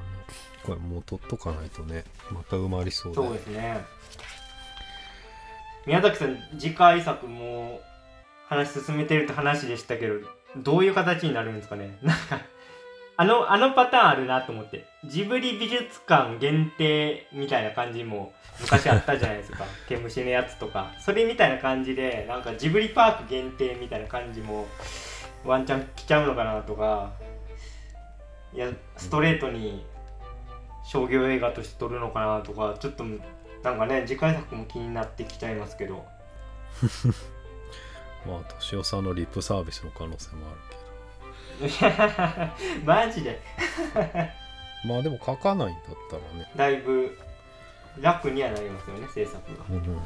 [0.63, 3.15] これもう取っとかないとねまた埋まりそうで。
[3.15, 3.83] そうですね。
[5.85, 7.81] 宮崎さん次回作も
[8.47, 10.15] 話進めてるって話でしたけど
[10.57, 11.97] どういう形になるんですかね。
[12.01, 12.39] なんか
[13.21, 14.83] あのあのパターンあるなと思って。
[15.05, 19.63] ジブリ美術館限定みたいな感じも昔あったじゃないですか。
[19.87, 20.91] 毛虫のやつとか。
[20.97, 24.67] それみたいな感じでなんかジブリパーク限定みたいな感じも
[25.45, 27.11] ワンチャン来ちゃうのかなとか。
[28.55, 28.67] いや
[28.97, 29.85] ストレートに
[30.83, 32.75] 商業映画として撮るのかなとか。
[32.79, 33.03] ちょっと
[33.61, 36.07] なんかね次回作も気になってきちゃいますけど。
[38.25, 40.70] まあ敏夫さんのリップサービスの可能性もある。
[40.70, 40.70] け
[42.85, 43.41] マジで。
[44.83, 47.17] どまあでも書かないんだったらね、だいぶ
[47.99, 49.65] 楽にはなりますよね制作が。
[49.69, 50.01] うん。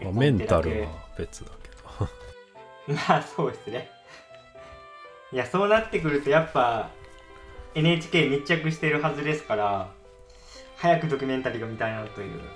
[0.00, 0.88] まあ、メンタルは
[1.18, 1.76] 別だけど。
[3.08, 3.90] まあそうですね。
[5.32, 6.90] いやそうなってくるとやっぱ
[7.74, 9.88] NHK 密着してるはずですから
[10.76, 12.40] 早くドキュメンタリーが見たいなという。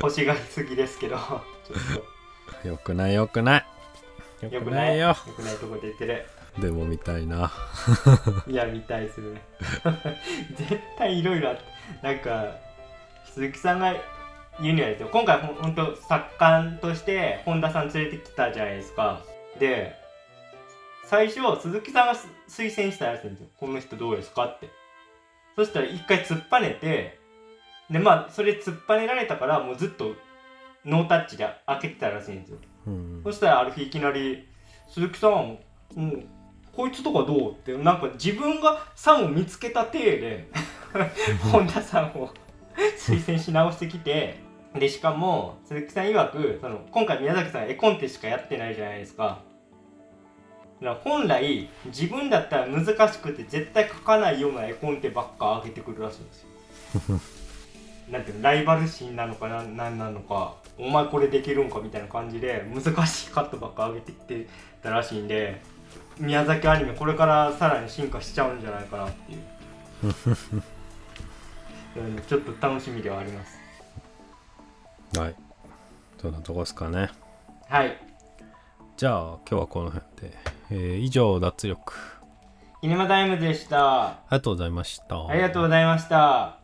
[0.00, 1.16] 欲しがりすぎですけど。
[1.16, 1.42] ちょ
[2.64, 3.66] っよくないよくない
[4.42, 4.98] よくないい。
[4.98, 6.26] よくないとこ出てる。
[6.58, 7.50] でも見たいな。
[8.46, 9.40] いや見たいっすね。
[10.56, 11.62] 絶対いろいろあって。
[12.02, 12.56] なんか
[13.26, 13.94] 鈴木さんが
[14.60, 15.08] 言うにはですよ。
[15.10, 19.20] 今回ほんほんと作家として本田さん連れてきたじゃないですか。
[19.58, 19.96] で
[21.06, 23.48] 最初鈴木さんがす推薦したらしいんですよ。
[23.58, 24.68] この人どうですかって。
[25.56, 27.18] そしたら一回突っぱねて
[27.90, 30.14] でまあそれ突っぱねられたからもうずっと
[30.84, 34.46] ノータッチで開けてたらしいんですようんそしたらある日いきなり
[34.88, 36.22] 「鈴木さん、もう
[36.74, 40.48] こいつとかどう?」ってなんか自分がさんを見つけた体で
[41.52, 42.30] 本田さんを
[42.98, 44.36] 推薦し直してきて
[44.74, 49.40] でしかも鈴木さん曰くその今回宮崎さん絵コンテしかやってないじゃないですか。
[50.82, 57.20] だから本来自分だったら難しくて絶対描かないような絵コンテばっか上げてくるらしいんですよ。
[58.10, 64.46] なんていうのライバル心なのかな何なのかお前これできるんかみたいな感じで難しいカットばっか上げてきて
[64.82, 65.62] たらしいんで
[66.18, 69.40] 宮崎アニメこれからさらに進化しちゃうんじゃないかなっていう。
[71.96, 73.58] うんちょっと楽しみではあります。
[75.16, 75.34] はい。
[76.20, 77.10] そんなとこですかね。
[77.68, 77.96] はい。
[78.96, 80.36] じゃあ今日はこの辺で、
[80.70, 81.94] えー以上脱力。
[82.82, 84.06] シネマタイムズでした。
[84.06, 85.26] ありがとうございました。
[85.28, 86.63] ありがとうございました